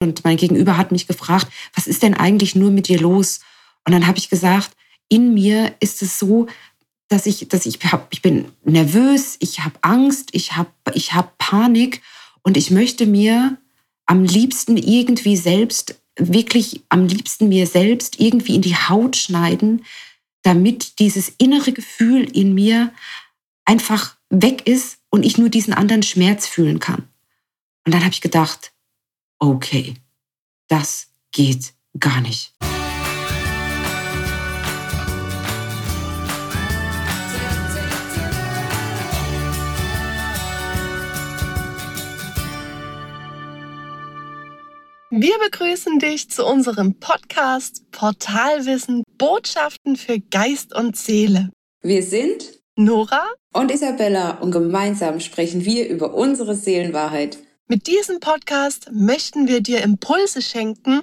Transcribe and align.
Und 0.00 0.24
mein 0.24 0.38
Gegenüber 0.38 0.76
hat 0.76 0.92
mich 0.92 1.06
gefragt, 1.06 1.46
was 1.74 1.86
ist 1.86 2.02
denn 2.02 2.14
eigentlich 2.14 2.54
nur 2.54 2.70
mit 2.70 2.88
dir 2.88 2.98
los? 2.98 3.40
Und 3.86 3.92
dann 3.92 4.06
habe 4.06 4.18
ich 4.18 4.30
gesagt, 4.30 4.70
in 5.08 5.34
mir 5.34 5.74
ist 5.80 6.02
es 6.02 6.18
so, 6.18 6.46
dass 7.08 7.26
ich, 7.26 7.48
dass 7.48 7.66
ich, 7.66 7.78
hab, 7.92 8.08
ich 8.12 8.22
bin 8.22 8.46
nervös, 8.64 9.36
ich 9.40 9.60
habe 9.60 9.74
Angst, 9.82 10.30
ich 10.32 10.56
habe 10.56 10.70
ich 10.94 11.12
hab 11.12 11.36
Panik 11.38 12.02
und 12.42 12.56
ich 12.56 12.70
möchte 12.70 13.04
mir 13.06 13.58
am 14.06 14.24
liebsten 14.24 14.76
irgendwie 14.76 15.36
selbst, 15.36 16.00
wirklich 16.16 16.82
am 16.88 17.06
liebsten 17.06 17.48
mir 17.48 17.66
selbst 17.66 18.20
irgendwie 18.20 18.54
in 18.54 18.62
die 18.62 18.76
Haut 18.76 19.16
schneiden, 19.16 19.84
damit 20.42 20.98
dieses 20.98 21.28
innere 21.38 21.72
Gefühl 21.72 22.24
in 22.24 22.54
mir 22.54 22.92
einfach 23.64 24.16
weg 24.30 24.66
ist 24.66 24.98
und 25.10 25.24
ich 25.24 25.36
nur 25.36 25.48
diesen 25.48 25.74
anderen 25.74 26.02
Schmerz 26.02 26.46
fühlen 26.46 26.78
kann. 26.78 27.08
Und 27.84 27.92
dann 27.92 28.02
habe 28.02 28.12
ich 28.12 28.20
gedacht, 28.20 28.72
okay, 29.40 29.94
das 30.68 31.08
geht 31.32 31.74
gar 31.98 32.20
nicht. 32.20 32.52
Wir 45.12 45.36
begrüßen 45.44 45.98
dich 45.98 46.30
zu 46.30 46.46
unserem 46.46 46.98
Podcast 47.00 47.90
Portalwissen 47.90 49.02
Botschaften 49.18 49.96
für 49.96 50.20
Geist 50.20 50.72
und 50.74 50.96
Seele. 50.96 51.50
Wir 51.82 52.04
sind 52.04 52.60
Nora 52.76 53.26
und 53.52 53.72
Isabella 53.72 54.38
und 54.38 54.52
gemeinsam 54.52 55.18
sprechen 55.18 55.64
wir 55.64 55.88
über 55.88 56.14
unsere 56.14 56.54
Seelenwahrheit. 56.54 57.38
Mit 57.70 57.86
diesem 57.86 58.18
Podcast 58.18 58.90
möchten 58.90 59.46
wir 59.46 59.60
dir 59.60 59.80
Impulse 59.84 60.42
schenken, 60.42 61.02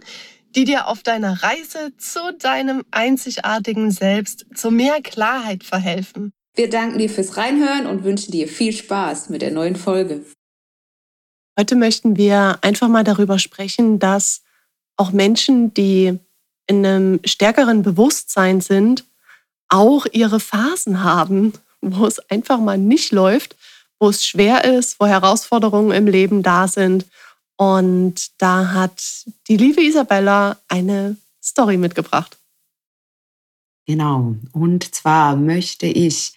die 0.53 0.65
dir 0.65 0.89
auf 0.89 1.01
deiner 1.01 1.41
Reise 1.41 1.95
zu 1.95 2.19
deinem 2.37 2.83
einzigartigen 2.91 3.89
Selbst 3.89 4.45
zu 4.53 4.69
mehr 4.69 5.01
Klarheit 5.01 5.63
verhelfen. 5.63 6.33
Wir 6.55 6.69
danken 6.69 6.99
dir 6.99 7.09
fürs 7.09 7.37
Reinhören 7.37 7.87
und 7.87 8.03
wünschen 8.03 8.33
dir 8.33 8.49
viel 8.49 8.73
Spaß 8.73 9.29
mit 9.29 9.43
der 9.43 9.51
neuen 9.51 9.77
Folge. 9.77 10.25
Heute 11.57 11.77
möchten 11.77 12.17
wir 12.17 12.59
einfach 12.61 12.89
mal 12.89 13.05
darüber 13.05 13.39
sprechen, 13.39 13.97
dass 13.97 14.41
auch 14.97 15.13
Menschen, 15.13 15.73
die 15.73 16.19
in 16.65 16.85
einem 16.85 17.21
stärkeren 17.23 17.81
Bewusstsein 17.81 18.59
sind, 18.59 19.05
auch 19.69 20.05
ihre 20.11 20.41
Phasen 20.41 21.01
haben, 21.01 21.53
wo 21.79 22.05
es 22.05 22.19
einfach 22.29 22.59
mal 22.59 22.77
nicht 22.77 23.13
läuft, 23.13 23.55
wo 23.99 24.09
es 24.09 24.25
schwer 24.25 24.63
ist, 24.63 24.99
wo 24.99 25.05
Herausforderungen 25.05 25.91
im 25.91 26.07
Leben 26.07 26.43
da 26.43 26.67
sind. 26.67 27.05
Und 27.57 28.29
da 28.37 28.73
hat 28.73 29.03
die 29.47 29.57
liebe 29.57 29.81
Isabella 29.81 30.57
eine 30.67 31.17
Story 31.43 31.77
mitgebracht. 31.77 32.37
Genau. 33.87 34.35
Und 34.51 34.95
zwar 34.95 35.35
möchte 35.35 35.87
ich 35.87 36.33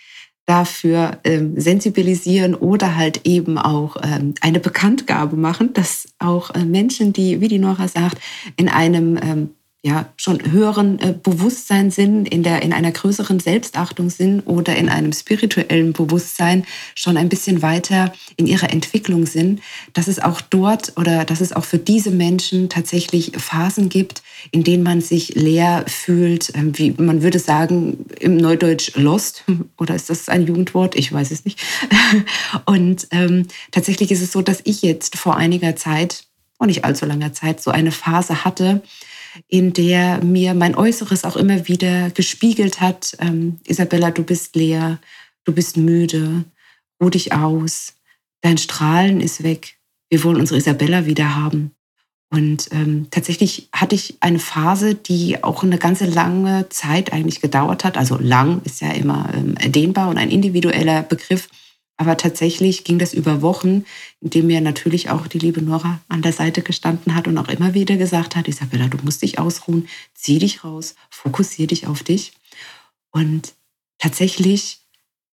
dafür 0.47 1.19
ähm, 1.22 1.61
sensibilisieren 1.61 2.55
oder 2.55 2.97
halt 2.97 3.20
eben 3.25 3.58
auch 3.58 3.97
ähm, 4.03 4.34
eine 4.41 4.58
Bekanntgabe 4.58 5.36
machen, 5.36 5.72
dass 5.75 6.08
auch 6.19 6.50
äh, 6.55 6.64
Menschen, 6.64 7.12
die, 7.12 7.41
wie 7.41 7.48
die 7.48 7.58
Nora 7.58 7.86
sagt, 7.86 8.19
in 8.56 8.69
einem 8.69 9.16
ähm, 9.22 9.50
ja, 9.83 10.12
schon 10.17 10.53
höheren 10.53 10.98
äh, 10.98 11.14
Bewusstsein 11.14 11.91
sind, 11.91 12.27
in, 12.27 12.42
der, 12.42 12.61
in 12.62 12.75
einer 12.75 12.92
größeren 12.92 13.41
Selbstachtung 13.41 14.11
sind 14.11 14.42
oder 14.42 14.77
in 14.77 14.91
einem 14.91 15.14
spirituellen 15.14 15.95
Bewusstsein 15.95 16.67
schon 16.95 17.17
ein 17.17 17.31
bisschen 17.31 17.62
weiter 17.62 18.12
in 18.37 18.47
ihrer 18.47 18.70
Entwicklung 18.70 19.25
sind, 19.25 19.62
dass 19.95 20.06
es 20.06 20.19
auch 20.19 20.42
dort 20.42 20.92
oder 20.98 21.25
dass 21.25 21.41
es 21.41 21.55
auch 21.55 21.64
für 21.64 21.78
diese 21.78 22.11
Menschen 22.11 22.69
tatsächlich 22.69 23.33
Phasen 23.39 23.89
gibt, 23.89 24.22
in 24.50 24.64
denen 24.64 24.83
man 24.83 25.00
sich 25.00 25.34
leer 25.34 25.87
fühlt, 25.89 26.55
äh, 26.55 26.78
wie 26.78 26.91
man 26.98 27.22
würde 27.22 27.39
sagen 27.39 28.05
im 28.20 28.37
Neudeutsch 28.37 28.92
lost 28.97 29.44
oder 29.78 29.94
ist 29.94 30.11
das 30.11 30.28
ein 30.28 30.47
Jugendwort? 30.47 30.94
Ich 30.94 31.10
weiß 31.10 31.31
es 31.31 31.47
nicht. 31.47 31.59
Und 32.66 33.09
ähm, 33.12 33.47
tatsächlich 33.71 34.12
ist 34.12 34.21
es 34.21 34.33
so, 34.33 34.43
dass 34.43 34.60
ich 34.65 34.83
jetzt 34.83 35.16
vor 35.16 35.37
einiger 35.37 35.75
Zeit, 35.75 36.25
vor 36.59 36.66
nicht 36.66 36.84
allzu 36.84 37.06
langer 37.06 37.33
Zeit, 37.33 37.62
so 37.62 37.71
eine 37.71 37.93
Phase 37.93 38.44
hatte, 38.44 38.83
in 39.48 39.72
der 39.72 40.22
mir 40.24 40.54
mein 40.54 40.74
Äußeres 40.74 41.24
auch 41.24 41.36
immer 41.36 41.68
wieder 41.68 42.10
gespiegelt 42.10 42.80
hat, 42.80 43.16
ähm, 43.20 43.58
Isabella, 43.66 44.10
du 44.10 44.24
bist 44.24 44.56
leer, 44.56 44.98
du 45.44 45.52
bist 45.52 45.76
müde, 45.76 46.44
ruh 47.00 47.10
dich 47.10 47.32
aus, 47.32 47.94
dein 48.41 48.58
Strahlen 48.58 49.20
ist 49.20 49.42
weg, 49.42 49.76
wir 50.08 50.24
wollen 50.24 50.41
unsere 50.41 50.58
Isabella 50.58 51.06
wieder 51.06 51.36
haben. 51.36 51.72
Und 52.32 52.68
ähm, 52.70 53.08
tatsächlich 53.10 53.68
hatte 53.72 53.96
ich 53.96 54.16
eine 54.20 54.38
Phase, 54.38 54.94
die 54.94 55.42
auch 55.42 55.64
eine 55.64 55.78
ganze 55.78 56.06
lange 56.06 56.68
Zeit 56.68 57.12
eigentlich 57.12 57.41
gedauert 57.41 57.82
hat. 57.82 57.98
Also 57.98 58.18
lang 58.18 58.62
ist 58.62 58.80
ja 58.80 58.92
immer 58.92 59.30
ähm, 59.34 59.56
dehnbar 59.72 60.08
und 60.08 60.16
ein 60.16 60.30
individueller 60.30 61.02
Begriff. 61.02 61.48
Aber 62.00 62.16
tatsächlich 62.16 62.84
ging 62.84 62.99
das 62.99 63.12
über 63.12 63.43
Wochen, 63.43 63.84
indem 64.22 64.47
mir 64.47 64.62
natürlich 64.62 65.11
auch 65.11 65.27
die 65.27 65.38
liebe 65.38 65.61
Nora 65.61 66.00
an 66.09 66.22
der 66.22 66.33
Seite 66.33 66.62
gestanden 66.62 67.15
hat 67.15 67.28
und 67.28 67.37
auch 67.37 67.49
immer 67.49 67.75
wieder 67.75 67.99
gesagt 67.99 68.37
hat, 68.37 68.49
Isabella, 68.49 68.88
du 68.88 68.97
musst 69.05 69.21
dich 69.21 69.38
ausruhen, 69.38 69.87
zieh 70.15 70.39
dich 70.39 70.65
raus, 70.65 70.94
fokussier 71.10 71.66
dich 71.66 71.89
auf 71.89 72.03
dich. 72.03 72.33
Und 73.10 73.53
tatsächlich 73.99 74.78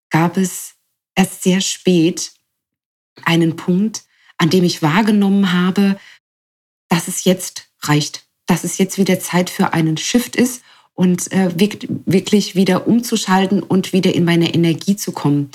gab 0.10 0.36
es 0.36 0.74
erst 1.16 1.42
sehr 1.42 1.62
spät 1.62 2.34
einen 3.24 3.56
Punkt, 3.56 4.04
an 4.38 4.50
dem 4.50 4.66
ich 4.66 4.82
wahrgenommen 4.82 5.54
habe, 5.54 5.98
dass 6.90 7.08
es 7.08 7.24
jetzt 7.24 7.70
reicht, 7.80 8.26
dass 8.46 8.66
es 8.66 8.78
jetzt 8.78 8.98
wieder 8.98 9.22
Zeit 9.22 9.50
für 9.50 9.72
einen 9.72 9.96
Shift 9.96 10.36
ist 10.36 10.64
und 10.96 11.32
äh, 11.32 11.50
wirklich 11.58 12.56
wieder 12.56 12.88
umzuschalten 12.88 13.64
und 13.64 13.94
wieder 13.94 14.14
in 14.14 14.26
meine 14.26 14.54
Energie 14.54 14.98
zu 14.98 15.14
kommen. 15.14 15.50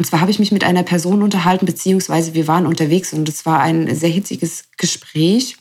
Und 0.00 0.06
zwar 0.06 0.22
habe 0.22 0.30
ich 0.30 0.38
mich 0.38 0.50
mit 0.50 0.64
einer 0.64 0.82
Person 0.82 1.20
unterhalten, 1.22 1.66
beziehungsweise 1.66 2.32
wir 2.32 2.48
waren 2.48 2.64
unterwegs 2.64 3.12
und 3.12 3.28
es 3.28 3.44
war 3.44 3.60
ein 3.60 3.94
sehr 3.94 4.08
hitziges 4.08 4.64
Gespräch. 4.78 5.58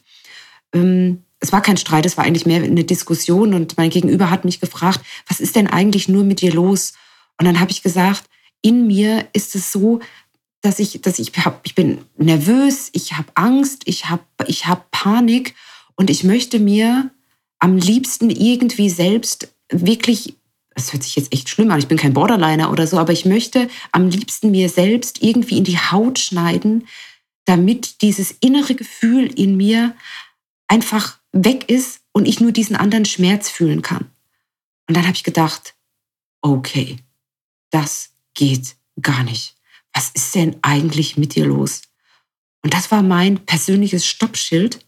Ähm, 0.74 1.24
es 1.42 1.52
war 1.52 1.62
kein 1.62 1.76
Streit, 1.76 2.06
es 2.06 2.16
war 2.16 2.24
eigentlich 2.24 2.46
mehr 2.46 2.64
eine 2.64 2.86
Diskussion 2.86 3.54
und 3.54 3.76
mein 3.76 3.90
Gegenüber 3.90 4.32
hat 4.32 4.46
mich 4.46 4.62
gefragt, 4.62 5.02
was 5.28 5.42
ist 5.42 5.58
denn 5.58 5.68
eigentlich 5.68 6.08
nur 6.08 6.24
mit 6.24 6.40
dir 6.40 6.54
los? 6.54 6.94
Und 7.38 7.48
dann 7.48 7.60
habe 7.60 7.72
ich 7.72 7.84
gesagt, 7.84 8.30
in 8.62 8.88
mir 8.88 9.28
ist 9.34 9.56
es 9.56 9.74
so, 9.74 10.00
dass 10.62 10.80
ich, 10.80 11.02
dass 11.02 11.20
ich, 11.20 11.34
hab, 11.44 11.60
ich 11.66 11.76
bin 11.76 12.06
nervös, 12.16 12.92
ich 12.94 13.18
habe 13.18 13.28
Angst, 13.36 13.82
ich 13.88 14.10
habe 14.10 14.24
ich 14.48 14.68
hab 14.68 14.90
Panik 14.92 15.54
und 15.98 16.10
ich 16.10 16.24
möchte 16.24 16.60
mir 16.60 17.12
am 17.60 17.76
liebsten 17.76 18.30
irgendwie 18.30 18.90
selbst 18.90 19.54
wirklich 19.70 20.39
das 20.79 20.94
hört 20.94 21.03
sich 21.03 21.16
jetzt 21.16 21.34
echt 21.34 21.50
schlimm 21.50 21.72
an, 21.72 21.79
ich 21.79 21.88
bin 21.88 21.97
kein 21.97 22.13
Borderliner 22.13 22.72
oder 22.72 22.88
so, 22.88 22.97
aber 22.97 23.13
ich 23.13 23.25
möchte 23.25 23.69
am 23.91 24.09
liebsten 24.09 24.51
mir 24.51 24.69
selbst 24.69 25.22
irgendwie 25.22 25.57
in 25.57 25.63
die 25.63 25.78
Haut 25.78 26.19
schneiden, 26.19 26.88
damit 27.45 28.01
dieses 28.01 28.31
innere 28.40 28.75
Gefühl 28.75 29.25
in 29.25 29.57
mir 29.57 29.95
einfach 30.67 31.19
weg 31.31 31.69
ist 31.69 32.01
und 32.12 32.28
ich 32.28 32.40
nur 32.40 32.51
diesen 32.51 32.75
anderen 32.75 33.06
Schmerz 33.06 33.50
fühlen 33.50 33.81
kann. 33.81 34.09
Und 34.88 34.95
dann 34.95 35.03
habe 35.03 35.16
ich 35.16 35.23
gedacht, 35.23 35.75
okay, 36.41 36.97
das 37.72 38.11
geht 38.34 38.75
gar 39.01 39.23
nicht. 39.23 39.56
Was 39.94 40.09
ist 40.11 40.34
denn 40.35 40.56
eigentlich 40.61 41.17
mit 41.17 41.35
dir 41.35 41.46
los? 41.46 41.81
Und 42.63 42.73
das 42.73 42.91
war 42.91 43.01
mein 43.01 43.46
persönliches 43.46 44.06
Stoppschild, 44.06 44.85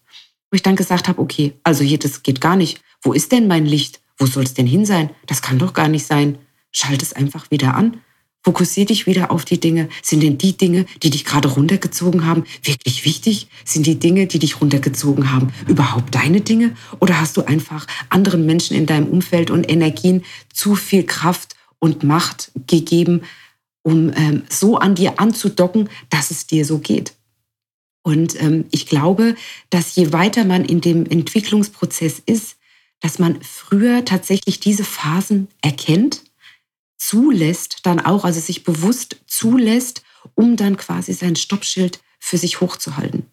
wo 0.50 0.56
ich 0.56 0.64
dann 0.64 0.76
gesagt 0.76 1.08
habe, 1.08 1.22
okay, 1.22 1.54
also 1.64 1.84
hier, 1.84 2.00
das 2.00 2.24
geht 2.24 2.42
gar 2.42 2.56
nicht. 2.56 2.82
Wo 3.02 3.14
ist 3.14 3.32
denn 3.32 3.48
mein 3.48 3.66
Licht? 3.66 4.02
Wo 4.22 4.28
soll 4.28 4.44
es 4.44 4.54
denn 4.54 4.68
hin 4.68 4.86
sein? 4.86 5.10
Das 5.26 5.42
kann 5.42 5.58
doch 5.58 5.74
gar 5.74 5.88
nicht 5.88 6.06
sein. 6.06 6.38
Schalt 6.72 7.02
es 7.02 7.12
einfach 7.12 7.50
wieder 7.50 7.74
an. 7.74 8.02
Fokussier 8.44 8.86
dich 8.86 9.08
wieder 9.08 9.32
auf 9.32 9.46
die 9.46 9.60
Dinge. 9.60 9.90
Sind 10.04 10.22
denn 10.22 10.38
die 10.38 10.56
Dinge, 10.56 10.86
die 11.02 11.10
dich 11.10 11.26
gerade 11.26 11.48
runtergezogen 11.48 12.28
haben, 12.28 12.44
wirklich 12.62 13.04
wichtig? 13.04 13.48
Sind 13.66 13.88
die 13.88 13.98
Dinge, 13.98 14.28
die 14.28 14.38
dich 14.38 14.62
runtergezogen 14.62 15.32
haben, 15.32 15.52
überhaupt 15.68 16.14
deine 16.14 16.42
Dinge? 16.42 16.76
Oder 17.00 17.20
hast 17.20 17.36
du 17.36 17.42
einfach 17.48 17.88
anderen 18.10 18.46
Menschen 18.46 18.78
in 18.78 18.86
deinem 18.86 19.08
Umfeld 19.08 19.50
und 19.50 19.68
Energien 19.68 20.24
zu 20.54 20.76
viel 20.76 21.04
Kraft 21.04 21.56
und 21.80 22.04
Macht 22.04 22.52
gegeben, 22.68 23.22
um 23.82 24.12
ähm, 24.16 24.44
so 24.52 24.78
an 24.78 24.94
dir 24.94 25.20
anzudocken, 25.20 25.90
dass 26.12 26.30
es 26.30 26.46
dir 26.46 26.64
so 26.64 26.78
geht? 26.78 27.14
Und 28.04 28.40
ähm, 28.40 28.66
ich 28.70 28.86
glaube, 28.86 29.34
dass 29.72 29.96
je 29.96 30.14
weiter 30.14 30.46
man 30.46 30.64
in 30.64 30.80
dem 30.80 31.08
Entwicklungsprozess 31.08 32.22
ist, 32.24 32.58
dass 33.02 33.20
man 33.20 33.42
früher 33.42 34.06
tatsächlich 34.06 34.60
diese 34.60 34.84
Phasen 34.84 35.48
erkennt, 35.62 36.24
zulässt, 36.98 37.80
dann 37.84 38.00
auch, 38.00 38.24
also 38.24 38.40
sich 38.40 38.64
bewusst 38.64 39.18
zulässt, 39.28 40.04
um 40.36 40.56
dann 40.56 40.78
quasi 40.78 41.14
sein 41.14 41.36
Stoppschild 41.36 42.00
für 42.20 42.38
sich 42.38 42.62
hochzuhalten. 42.62 43.26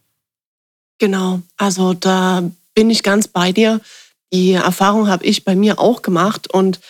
Genau, 0.99 1.43
also 1.57 1.95
da 1.95 2.51
bin 2.75 2.91
ich 2.91 3.03
ganz 3.03 3.29
bei 3.29 3.53
dir. 3.53 3.81
Die 4.33 4.53
Erfahrung 4.53 5.09
habe 5.09 5.25
ich 5.25 5.45
bei 5.45 5.55
mir 5.55 5.79
auch 5.79 6.03
gemacht. 6.03 6.53
Und 6.53 6.81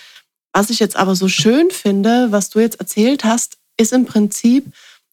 was 0.53 0.71
ich 0.71 0.79
jetzt 0.79 0.97
aber 0.97 1.15
so 1.15 1.29
schön 1.29 1.71
finde, 1.71 2.31
was 2.31 2.51
du 2.51 2.61
jetzt 2.61 2.81
erzählt 2.81 3.25
hast, 3.25 3.59
ist 3.77 3.93
im 3.93 4.07
Prinzip, 4.07 4.67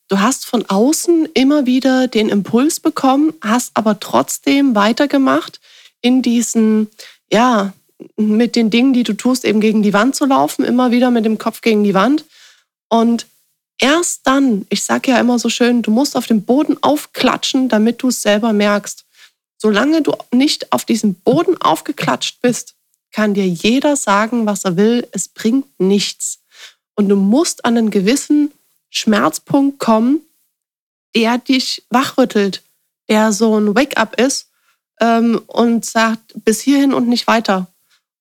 du 0.07 0.19
hast 0.19 0.45
von 0.45 0.65
außen 0.65 1.27
immer 1.33 1.65
wieder 1.65 2.07
den 2.07 2.29
Impuls 2.29 2.79
bekommen, 2.79 3.33
hast 3.41 3.71
aber 3.73 3.99
trotzdem 3.99 4.75
weitergemacht 4.75 5.59
in 6.01 6.21
diesen, 6.21 6.89
ja, 7.35 7.73
mit 8.15 8.55
den 8.55 8.69
Dingen, 8.69 8.93
die 8.93 9.03
du 9.03 9.13
tust, 9.13 9.43
eben 9.43 9.59
gegen 9.59 9.83
die 9.83 9.93
Wand 9.93 10.15
zu 10.15 10.25
laufen, 10.25 10.63
immer 10.63 10.91
wieder 10.91 11.11
mit 11.11 11.25
dem 11.25 11.37
Kopf 11.37 11.59
gegen 11.59 11.83
die 11.83 11.93
Wand. 11.93 12.23
Und 12.87 13.27
erst 13.77 14.21
dann, 14.25 14.65
ich 14.69 14.85
sage 14.85 15.11
ja 15.11 15.19
immer 15.19 15.37
so 15.37 15.49
schön, 15.49 15.81
du 15.81 15.91
musst 15.91 16.15
auf 16.15 16.27
dem 16.27 16.43
Boden 16.43 16.77
aufklatschen, 16.81 17.67
damit 17.67 18.01
du 18.01 18.07
es 18.07 18.21
selber 18.21 18.53
merkst. 18.53 19.03
Solange 19.57 20.01
du 20.01 20.13
nicht 20.31 20.71
auf 20.71 20.85
diesem 20.85 21.15
Boden 21.15 21.59
aufgeklatscht 21.61 22.41
bist, 22.41 22.75
kann 23.11 23.33
dir 23.33 23.47
jeder 23.47 23.97
sagen, 23.97 24.45
was 24.45 24.63
er 24.63 24.77
will. 24.77 25.05
Es 25.11 25.27
bringt 25.27 25.67
nichts. 25.77 26.39
Und 26.95 27.09
du 27.09 27.17
musst 27.17 27.65
an 27.65 27.77
einen 27.77 27.89
gewissen 27.89 28.51
Schmerzpunkt 28.89 29.79
kommen, 29.79 30.21
der 31.13 31.37
dich 31.37 31.83
wachrüttelt, 31.89 32.61
der 33.09 33.33
so 33.33 33.59
ein 33.59 33.75
Wake-up 33.75 34.19
ist 34.21 34.47
ähm, 34.99 35.41
und 35.47 35.85
sagt, 35.85 36.33
bis 36.43 36.61
hierhin 36.61 36.93
und 36.93 37.07
nicht 37.07 37.27
weiter. 37.27 37.67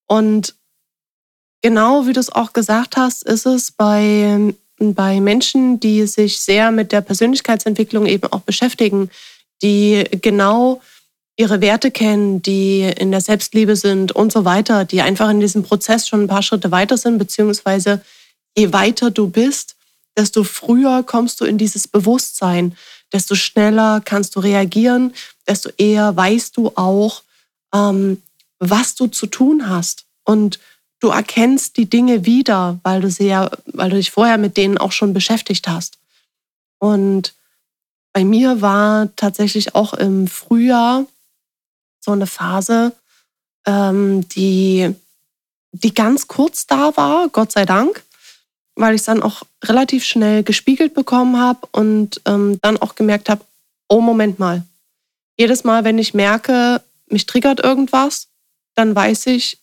Und 0.07 0.55
genau 1.63 2.07
wie 2.07 2.13
du 2.13 2.21
es 2.21 2.31
auch 2.31 2.53
gesagt 2.53 2.97
hast, 2.97 3.23
ist 3.23 3.47
es 3.47 3.71
bei, 3.71 4.55
bei 4.79 5.21
Menschen, 5.21 5.81
die 5.81 6.07
sich 6.07 6.41
sehr 6.41 6.71
mit 6.71 6.93
der 6.93 7.01
Persönlichkeitsentwicklung 7.01 8.07
eben 8.07 8.31
auch 8.33 8.41
beschäftigen, 8.41 9.11
die 9.63 10.05
genau 10.21 10.81
ihre 11.37 11.61
Werte 11.61 11.91
kennen, 11.91 12.43
die 12.43 12.83
in 12.83 13.11
der 13.11 13.21
Selbstliebe 13.21 13.77
sind 13.77 14.13
und 14.13 14.33
so 14.33 14.45
weiter, 14.45 14.85
die 14.85 15.03
einfach 15.03 15.31
in 15.31 15.41
diesem 15.41 15.65
Prozess 15.65 16.07
schon 16.07 16.23
ein 16.23 16.29
paar 16.29 16.43
Schritte 16.43 16.71
weiter 16.71 16.97
sind, 16.97 17.19
beziehungsweise 17.19 18.03
je 18.57 18.73
weiter 18.73 19.11
du 19.11 19.29
bist, 19.29 19.75
desto 20.17 20.45
früher 20.45 21.03
kommst 21.03 21.41
du 21.41 21.45
in 21.45 21.59
dieses 21.59 21.89
Bewusstsein, 21.89 22.77
desto 23.15 23.37
schneller 23.37 24.03
kannst 24.05 24.37
du 24.37 24.41
reagieren, 24.41 25.15
desto 25.47 25.71
eher 25.79 26.15
weißt 26.15 26.57
du 26.57 26.73
auch, 26.75 27.23
ähm, 27.73 28.21
was 28.59 28.97
du 28.97 29.07
zu 29.07 29.27
tun 29.27 29.69
hast. 29.69 30.05
Und 30.25 30.59
du 31.01 31.09
erkennst 31.09 31.77
die 31.77 31.89
Dinge 31.89 32.27
wieder, 32.27 32.81
weil 32.83 33.01
du 33.01 33.11
sie 33.11 33.29
ja, 33.29 33.51
weil 33.67 33.91
du 33.91 33.97
dich 33.97 34.11
vorher 34.11 34.37
mit 34.37 34.57
denen 34.57 34.79
auch 34.79 34.93
schon 34.93 35.15
beschäftigt 35.15 35.69
hast. 35.69 35.99
Und 36.79 37.35
bei 38.13 38.25
mir 38.25 38.61
war 38.61 39.15
tatsächlich 39.17 39.75
auch 39.75 39.95
im 39.95 40.27
Frühjahr 40.27 41.07
so 42.01 42.13
eine 42.13 42.27
Phase, 42.27 42.93
ähm, 43.67 44.29
die, 44.31 44.95
die 45.73 45.95
ganz 45.95 46.27
kurz 46.27 46.67
da 46.67 46.97
war, 46.97 47.29
Gott 47.29 47.53
sei 47.53 47.65
Dank, 47.65 48.05
weil 48.77 48.95
ich 48.95 49.03
es 49.03 49.07
dann 49.07 49.23
auch 49.23 49.43
relativ 49.63 50.05
schnell 50.05 50.43
gespiegelt 50.43 50.95
bekommen 50.95 51.39
habe 51.39 51.67
und 51.73 52.21
ähm, 52.27 52.59
dann 52.61 52.77
auch 52.79 52.95
gemerkt 52.95 53.29
habe, 53.29 53.45
oh 53.89 54.01
Moment 54.01 54.39
mal. 54.39 54.65
Jedes 55.39 55.65
Mal, 55.65 55.85
wenn 55.85 55.99
ich 55.99 56.15
merke, 56.15 56.83
mich 57.07 57.27
triggert 57.27 57.61
irgendwas, 57.61 58.29
dann 58.75 58.95
weiß 58.95 59.27
ich, 59.27 59.59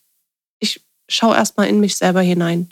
ich 0.60 0.82
schaue 1.10 1.36
erstmal 1.36 1.68
in 1.68 1.80
mich 1.80 1.98
selber 1.98 2.22
hinein. 2.22 2.70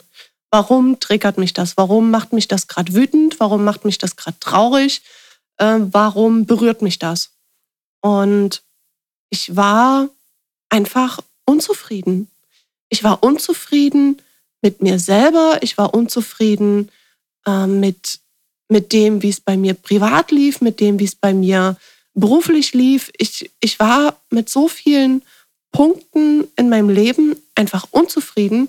Warum 0.50 0.98
triggert 0.98 1.38
mich 1.38 1.52
das? 1.52 1.76
Warum 1.76 2.10
macht 2.10 2.32
mich 2.32 2.48
das 2.48 2.66
gerade 2.66 2.94
wütend? 2.94 3.38
Warum 3.38 3.64
macht 3.64 3.84
mich 3.84 3.98
das 3.98 4.16
gerade 4.16 4.38
traurig? 4.40 5.02
Äh, 5.58 5.78
warum 5.80 6.46
berührt 6.46 6.82
mich 6.82 6.98
das? 6.98 7.30
Und 8.00 8.62
ich 9.28 9.54
war 9.54 10.08
einfach 10.68 11.20
unzufrieden. 11.44 12.28
Ich 12.88 13.04
war 13.04 13.22
unzufrieden 13.22 14.20
mit 14.62 14.82
mir 14.82 14.98
selber, 14.98 15.58
ich 15.62 15.78
war 15.78 15.94
unzufrieden 15.94 16.90
äh, 17.46 17.66
mit, 17.66 18.20
mit 18.68 18.92
dem, 18.92 19.22
wie 19.22 19.30
es 19.30 19.40
bei 19.40 19.56
mir 19.56 19.74
privat 19.74 20.30
lief, 20.30 20.60
mit 20.60 20.80
dem, 20.80 20.98
wie 20.98 21.04
es 21.04 21.14
bei 21.14 21.32
mir 21.32 21.76
beruflich 22.14 22.74
lief. 22.74 23.10
Ich, 23.16 23.50
ich 23.60 23.78
war 23.80 24.16
mit 24.30 24.48
so 24.48 24.68
vielen 24.68 25.22
Punkten 25.72 26.48
in 26.56 26.68
meinem 26.68 26.88
Leben 26.88 27.36
einfach 27.54 27.86
unzufrieden. 27.90 28.68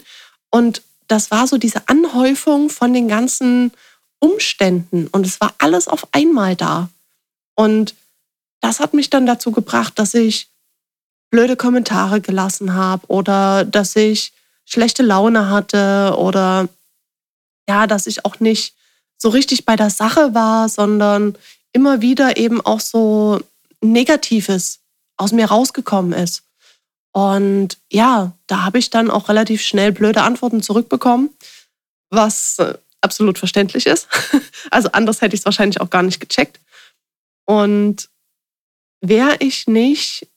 Und 0.50 0.82
das 1.08 1.32
war 1.32 1.48
so 1.48 1.58
diese 1.58 1.88
Anhäufung 1.88 2.70
von 2.70 2.94
den 2.94 3.08
ganzen 3.08 3.72
Umständen. 4.20 5.08
Und 5.08 5.26
es 5.26 5.42
war 5.42 5.54
alles 5.58 5.88
auf 5.88 6.08
einmal 6.12 6.56
da. 6.56 6.90
Und 7.56 7.96
das 8.62 8.80
hat 8.80 8.94
mich 8.94 9.10
dann 9.10 9.26
dazu 9.26 9.52
gebracht, 9.52 9.98
dass 9.98 10.14
ich 10.14 10.48
blöde 11.32 11.56
Kommentare 11.56 12.22
gelassen 12.22 12.76
habe 12.76 13.08
oder 13.08 13.66
dass 13.66 13.96
ich 13.96 14.34
schlechte 14.72 15.04
Laune 15.04 15.50
hatte 15.50 16.16
oder 16.18 16.70
ja, 17.68 17.88
dass 17.88 18.08
ich 18.08 18.26
auch 18.26 18.40
nicht 18.40 18.76
so 19.18 19.30
richtig 19.30 19.66
bei 19.66 19.76
der 19.76 19.90
Sache 19.90 20.34
war, 20.34 20.70
sondern 20.70 21.38
immer 21.74 22.02
wieder 22.02 22.38
eben 22.38 22.62
auch 22.62 22.80
so 22.80 23.42
Negatives 23.82 24.80
aus 25.18 25.32
mir 25.32 25.46
rausgekommen 25.46 26.14
ist. 26.14 26.44
Und 27.14 27.78
ja, 27.92 28.32
da 28.48 28.64
habe 28.64 28.80
ich 28.80 28.90
dann 28.90 29.12
auch 29.12 29.28
relativ 29.30 29.62
schnell 29.62 29.92
blöde 29.92 30.22
Antworten 30.22 30.64
zurückbekommen, 30.64 31.30
was 32.10 32.58
äh, 32.60 32.78
absolut 33.02 33.38
verständlich 33.38 33.86
ist. 33.86 34.08
Also 34.70 34.90
anders 34.92 35.22
hätte 35.22 35.34
ich 35.34 35.42
es 35.42 35.46
wahrscheinlich 35.46 35.82
auch 35.82 35.90
gar 35.90 36.04
nicht 36.04 36.20
gecheckt. 36.20 36.60
Und 37.46 38.10
wäre 39.02 39.38
ich 39.40 39.68
nicht 39.68 40.28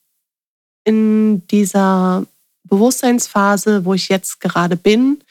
in 0.83 1.45
dieser 1.47 2.25
Bewusstseinsphase, 2.65 3.85
wo 3.85 3.93
ich 3.93 4.09
jetzt 4.09 4.39
gerade 4.39 4.75
bin. 4.75 5.23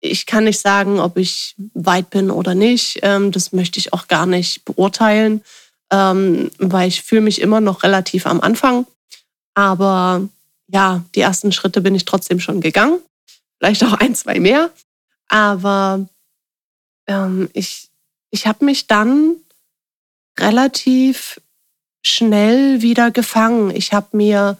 Ich 0.00 0.26
kann 0.26 0.44
nicht 0.44 0.60
sagen, 0.60 1.00
ob 1.00 1.16
ich 1.16 1.54
weit 1.74 2.10
bin 2.10 2.30
oder 2.30 2.54
nicht. 2.54 3.00
Ähm, 3.02 3.32
das 3.32 3.52
möchte 3.52 3.78
ich 3.78 3.92
auch 3.92 4.08
gar 4.08 4.26
nicht 4.26 4.64
beurteilen, 4.64 5.42
ähm, 5.90 6.50
weil 6.58 6.88
ich 6.88 7.02
fühle 7.02 7.22
mich 7.22 7.40
immer 7.40 7.60
noch 7.60 7.82
relativ 7.82 8.26
am 8.26 8.40
Anfang. 8.40 8.86
Aber 9.54 10.28
ja, 10.68 11.04
die 11.14 11.20
ersten 11.20 11.52
Schritte 11.52 11.80
bin 11.80 11.94
ich 11.94 12.04
trotzdem 12.04 12.40
schon 12.40 12.60
gegangen. 12.60 13.00
Vielleicht 13.58 13.82
auch 13.84 13.94
ein, 13.94 14.14
zwei 14.14 14.38
mehr. 14.38 14.70
Aber 15.28 16.06
ähm, 17.06 17.48
ich, 17.52 17.88
ich 18.30 18.46
habe 18.46 18.64
mich 18.64 18.86
dann 18.86 19.36
relativ 20.38 21.40
schnell 22.02 22.82
wieder 22.82 23.10
gefangen. 23.10 23.74
Ich 23.74 23.92
habe 23.92 24.16
mir 24.16 24.58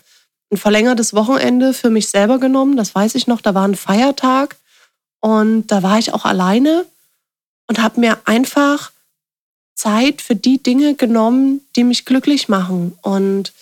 ein 0.50 0.56
verlängertes 0.56 1.14
Wochenende 1.14 1.74
für 1.74 1.90
mich 1.90 2.08
selber 2.08 2.38
genommen. 2.38 2.76
Das 2.76 2.94
weiß 2.94 3.14
ich 3.14 3.26
noch. 3.26 3.40
Da 3.40 3.54
war 3.54 3.66
ein 3.66 3.74
Feiertag 3.74 4.56
und 5.20 5.66
da 5.68 5.82
war 5.82 5.98
ich 5.98 6.12
auch 6.12 6.24
alleine 6.24 6.86
und 7.66 7.80
habe 7.80 8.00
mir 8.00 8.18
einfach 8.26 8.92
Zeit 9.74 10.22
für 10.22 10.36
die 10.36 10.62
Dinge 10.62 10.94
genommen, 10.94 11.60
die 11.74 11.84
mich 11.84 12.04
glücklich 12.04 12.48
machen 12.48 12.98
und 13.02 13.52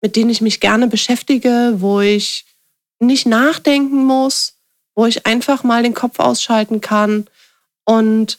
mit 0.00 0.16
denen 0.16 0.30
ich 0.30 0.40
mich 0.40 0.60
gerne 0.60 0.86
beschäftige, 0.86 1.74
wo 1.78 2.00
ich 2.00 2.46
nicht 3.00 3.26
nachdenken 3.26 4.04
muss, 4.04 4.54
wo 4.94 5.06
ich 5.06 5.26
einfach 5.26 5.64
mal 5.64 5.82
den 5.82 5.94
Kopf 5.94 6.18
ausschalten 6.18 6.80
kann 6.80 7.26
und 7.84 8.38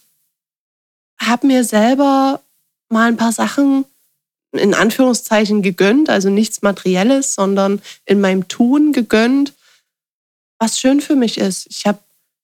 habe 1.20 1.48
mir 1.48 1.64
selber 1.64 2.42
mal 2.90 3.08
ein 3.08 3.18
paar 3.18 3.32
Sachen 3.32 3.86
in 4.52 4.74
Anführungszeichen 4.74 5.62
gegönnt, 5.62 6.10
also 6.10 6.30
nichts 6.30 6.62
Materielles, 6.62 7.34
sondern 7.36 7.82
in 8.06 8.22
meinem 8.22 8.48
Tun 8.48 8.92
gegönnt, 8.92 9.54
was 10.60 10.80
schön 10.80 11.02
für 11.02 11.16
mich 11.16 11.38
ist. 11.38 11.68
Ich 11.70 11.86
habe 11.86 12.00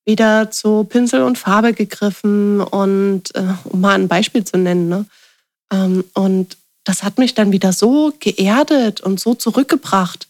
wieder 0.05 0.49
zu 0.51 0.85
Pinsel 0.85 1.21
und 1.21 1.37
Farbe 1.37 1.73
gegriffen 1.73 2.61
und 2.61 3.35
äh, 3.35 3.53
um 3.65 3.81
mal 3.81 3.95
ein 3.95 4.07
Beispiel 4.07 4.43
zu 4.43 4.57
nennen. 4.57 4.87
Ne? 4.87 5.05
Ähm, 5.71 6.05
und 6.13 6.57
das 6.85 7.03
hat 7.03 7.17
mich 7.17 7.35
dann 7.35 7.51
wieder 7.51 7.73
so 7.73 8.13
geerdet 8.19 9.01
und 9.01 9.19
so 9.19 9.35
zurückgebracht, 9.35 10.27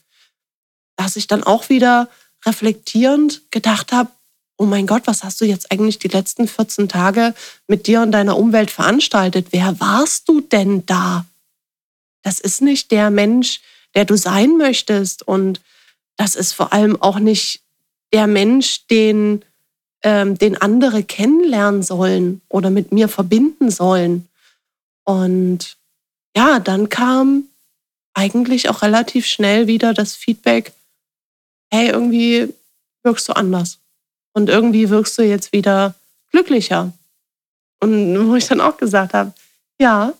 dass 0.96 1.15
ich 1.15 1.27
dann 1.27 1.43
auch 1.43 1.69
wieder 1.69 2.10
reflektierend 2.46 3.43
gedacht 3.51 3.91
habe, 3.91 4.10
oh 4.57 4.65
mein 4.65 4.88
Gott, 4.88 5.03
was 5.05 5.24
hast 5.24 5.39
du 5.39 5.46
jetzt 5.46 5.72
eigentlich 5.72 6.00
die 6.00 6.07
letzten 6.07 6.48
14 6.48 6.89
Tage 6.89 7.36
mit 7.67 7.86
dir 7.86 8.01
und 8.01 8.12
deiner 8.12 8.38
Umwelt 8.38 8.72
veranstaltet? 8.72 9.48
Wer 9.51 9.79
warst 9.79 10.27
du 10.27 10.41
denn 10.41 10.86
da? 10.88 11.25
Das 12.24 12.39
ist 12.39 12.62
nicht 12.62 12.91
der 12.91 13.09
Mensch, 13.09 13.62
der 13.95 14.05
du 14.05 14.15
sein 14.15 14.57
möchtest. 14.57 15.27
Und 15.27 15.62
das 16.17 16.36
ist 16.36 16.53
vor 16.53 16.74
allem 16.74 17.01
auch 17.01 17.19
nicht 17.19 17.62
der 18.13 18.27
Mensch, 18.27 18.86
den, 18.88 19.43
ähm, 20.03 20.38
den 20.38 20.57
andere 20.57 21.03
kennenlernen 21.03 21.83
sollen 21.83 22.41
oder 22.50 22.69
mit 22.69 22.91
mir 22.91 23.07
verbinden 23.07 23.71
sollen. 23.71 24.27
Und 25.03 25.77
ja, 26.36 26.59
dann 26.59 26.89
kam 26.89 27.45
eigentlich 28.13 28.69
auch 28.69 28.81
relativ 28.81 29.25
schnell 29.25 29.67
wieder 29.67 29.93
das 29.93 30.15
Feedback, 30.15 30.74
hey, 31.71 31.89
irgendwie 31.89 32.53
wirkst 33.03 33.29
du 33.29 33.33
anders. 33.33 33.79
Und 34.33 34.50
irgendwie 34.50 34.89
wirkst 34.89 35.17
du 35.17 35.24
jetzt 35.24 35.51
wieder 35.53 35.95
glücklicher. 36.31 36.93
Und 37.79 38.27
wo 38.27 38.36
ich 38.36 38.47
dann 38.47 38.62
auch 38.62 38.77
gesagt 38.77 39.13
habe, 39.13 39.33
ja, 39.79 40.13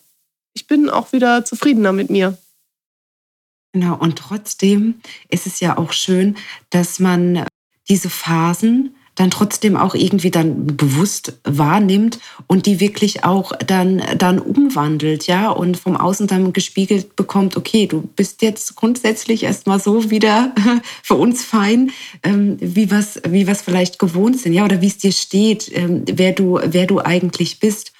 ich 0.58 0.66
bin 0.66 0.90
auch 0.90 1.14
wieder 1.14 1.46
zufriedener 1.46 1.94
mit 1.94 2.10
mir. 2.10 2.36
Genau, 3.74 3.96
und 3.96 4.18
trotzdem 4.18 4.96
ist 5.30 5.46
es 5.46 5.60
ja 5.60 5.78
auch 5.78 5.92
schön, 5.92 6.36
dass 6.72 7.00
man 7.00 7.46
diese 7.88 8.10
Phasen 8.10 8.96
dann 9.14 9.30
trotzdem 9.30 9.78
auch 9.78 9.94
irgendwie 9.94 10.32
dann 10.32 10.76
bewusst 10.76 11.34
wahrnimmt 11.44 12.20
und 12.48 12.66
die 12.66 12.80
wirklich 12.80 13.24
auch 13.24 13.52
dann, 13.66 14.02
dann 14.18 14.40
umwandelt, 14.40 15.28
ja, 15.28 15.50
und 15.52 15.78
vom 15.78 15.96
Außen 15.96 16.26
dann 16.26 16.54
gespiegelt 16.54 17.16
bekommt, 17.16 17.56
okay, 17.56 17.86
du 17.86 18.02
bist 18.02 18.42
jetzt 18.42 18.76
grundsätzlich 18.76 19.44
erstmal 19.44 19.80
so 19.80 20.10
wieder 20.10 20.56
für 21.04 21.16
uns 21.16 21.44
fein, 21.44 21.92
ähm, 22.24 22.58
wie 22.60 22.90
was, 22.90 23.22
wie 23.28 23.46
was 23.46 23.62
vielleicht 23.62 24.00
gewohnt 24.00 24.40
sind, 24.40 24.54
ja, 24.54 24.66
oder 24.66 24.82
wie 24.82 24.88
es 24.88 24.98
dir 24.98 25.12
steht, 25.12 25.72
ähm, 25.76 26.04
wer 26.08 26.32
du, 26.32 26.60
wer 26.64 26.88
du 26.88 27.00
eigentlich 27.00 27.60
bist. 27.60 27.94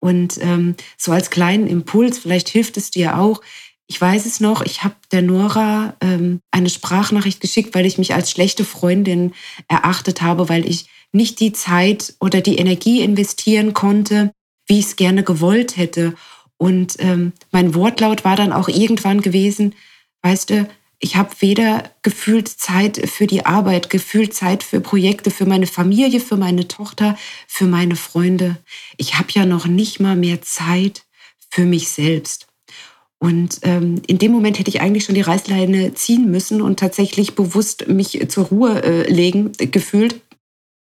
Und 0.00 0.38
ähm, 0.40 0.76
so 0.96 1.12
als 1.12 1.30
kleinen 1.30 1.66
Impuls, 1.66 2.18
vielleicht 2.18 2.48
hilft 2.48 2.76
es 2.76 2.90
dir 2.90 3.18
auch. 3.18 3.40
Ich 3.86 4.00
weiß 4.00 4.26
es 4.26 4.40
noch, 4.40 4.62
ich 4.62 4.84
habe 4.84 4.94
der 5.12 5.22
Nora 5.22 5.96
ähm, 6.00 6.40
eine 6.50 6.70
Sprachnachricht 6.70 7.40
geschickt, 7.40 7.74
weil 7.74 7.86
ich 7.86 7.98
mich 7.98 8.14
als 8.14 8.30
schlechte 8.30 8.64
Freundin 8.64 9.32
erachtet 9.66 10.22
habe, 10.22 10.48
weil 10.48 10.68
ich 10.68 10.88
nicht 11.10 11.40
die 11.40 11.52
Zeit 11.52 12.14
oder 12.20 12.40
die 12.40 12.58
Energie 12.58 13.00
investieren 13.00 13.72
konnte, 13.72 14.32
wie 14.66 14.78
ich 14.78 14.86
es 14.86 14.96
gerne 14.96 15.24
gewollt 15.24 15.76
hätte. 15.76 16.14
Und 16.58 16.96
ähm, 16.98 17.32
mein 17.50 17.74
Wortlaut 17.74 18.24
war 18.24 18.36
dann 18.36 18.52
auch 18.52 18.68
irgendwann 18.68 19.22
gewesen, 19.22 19.74
weißt 20.22 20.50
du, 20.50 20.68
ich 21.00 21.16
habe 21.16 21.30
weder 21.38 21.90
gefühlt 22.02 22.48
Zeit 22.48 23.08
für 23.08 23.26
die 23.26 23.46
Arbeit, 23.46 23.88
gefühlt 23.88 24.34
Zeit 24.34 24.64
für 24.64 24.80
Projekte, 24.80 25.30
für 25.30 25.46
meine 25.46 25.66
Familie, 25.66 26.18
für 26.20 26.36
meine 26.36 26.66
Tochter, 26.66 27.16
für 27.46 27.66
meine 27.66 27.94
Freunde. 27.94 28.56
Ich 28.96 29.16
habe 29.16 29.28
ja 29.32 29.46
noch 29.46 29.66
nicht 29.66 30.00
mal 30.00 30.16
mehr 30.16 30.42
Zeit 30.42 31.04
für 31.50 31.64
mich 31.64 31.88
selbst. 31.90 32.48
Und 33.20 33.60
ähm, 33.62 34.02
in 34.06 34.18
dem 34.18 34.32
Moment 34.32 34.58
hätte 34.58 34.70
ich 34.70 34.80
eigentlich 34.80 35.04
schon 35.04 35.14
die 35.14 35.22
Reißleine 35.22 35.94
ziehen 35.94 36.30
müssen 36.30 36.62
und 36.62 36.78
tatsächlich 36.78 37.34
bewusst 37.34 37.88
mich 37.88 38.28
zur 38.28 38.46
Ruhe 38.46 38.82
äh, 38.82 39.10
legen 39.10 39.52
gefühlt. 39.56 40.20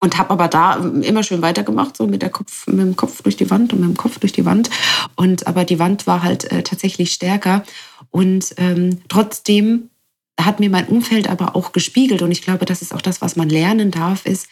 Und 0.00 0.18
habe 0.18 0.30
aber 0.30 0.48
da 0.48 0.74
immer 1.02 1.22
schön 1.22 1.42
weitergemacht, 1.42 1.96
so 1.96 2.08
mit, 2.08 2.22
der 2.22 2.30
Kopf, 2.30 2.66
mit 2.66 2.80
dem 2.80 2.96
Kopf 2.96 3.22
durch 3.22 3.36
die 3.36 3.50
Wand 3.50 3.72
und 3.72 3.78
mit 3.78 3.88
dem 3.88 3.96
Kopf 3.96 4.18
durch 4.18 4.32
die 4.32 4.44
Wand. 4.44 4.68
Und 5.14 5.46
aber 5.46 5.64
die 5.64 5.78
Wand 5.78 6.08
war 6.08 6.24
halt 6.24 6.50
äh, 6.50 6.64
tatsächlich 6.64 7.12
stärker. 7.12 7.62
Und 8.10 8.52
ähm, 8.56 8.98
trotzdem 9.08 9.90
hat 10.44 10.60
mir 10.60 10.70
mein 10.70 10.86
Umfeld 10.86 11.28
aber 11.28 11.56
auch 11.56 11.72
gespiegelt. 11.72 12.22
Und 12.22 12.30
ich 12.30 12.42
glaube, 12.42 12.64
das 12.64 12.82
ist 12.82 12.94
auch 12.94 13.02
das, 13.02 13.20
was 13.20 13.36
man 13.36 13.48
lernen 13.48 13.90
darf, 13.90 14.26
ist, 14.26 14.48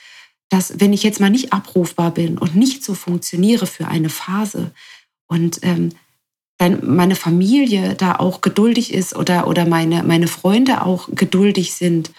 dass 0.49 0.81
wenn 0.81 0.93
ich 0.93 1.03
jetzt 1.03 1.21
mal 1.21 1.31
nicht 1.31 1.53
abrufbar 1.53 2.11
bin 2.11 2.39
und 2.39 2.57
nicht 2.57 2.85
so 2.85 2.95
funktioniere 2.95 3.67
für 3.67 3.87
eine 3.87 4.09
Phase 4.11 4.73
und 5.29 5.61
ähm, 5.63 5.91
dann 6.59 6.95
meine 6.95 7.17
Familie 7.17 7.95
da 7.95 8.17
auch 8.17 8.43
geduldig 8.43 8.93
ist 8.93 9.17
oder, 9.17 9.47
oder 9.47 9.65
meine, 9.65 10.03
meine 10.03 10.29
Freunde 10.29 10.85
auch 10.85 11.09
geduldig 11.11 11.73
sind, 11.75 12.11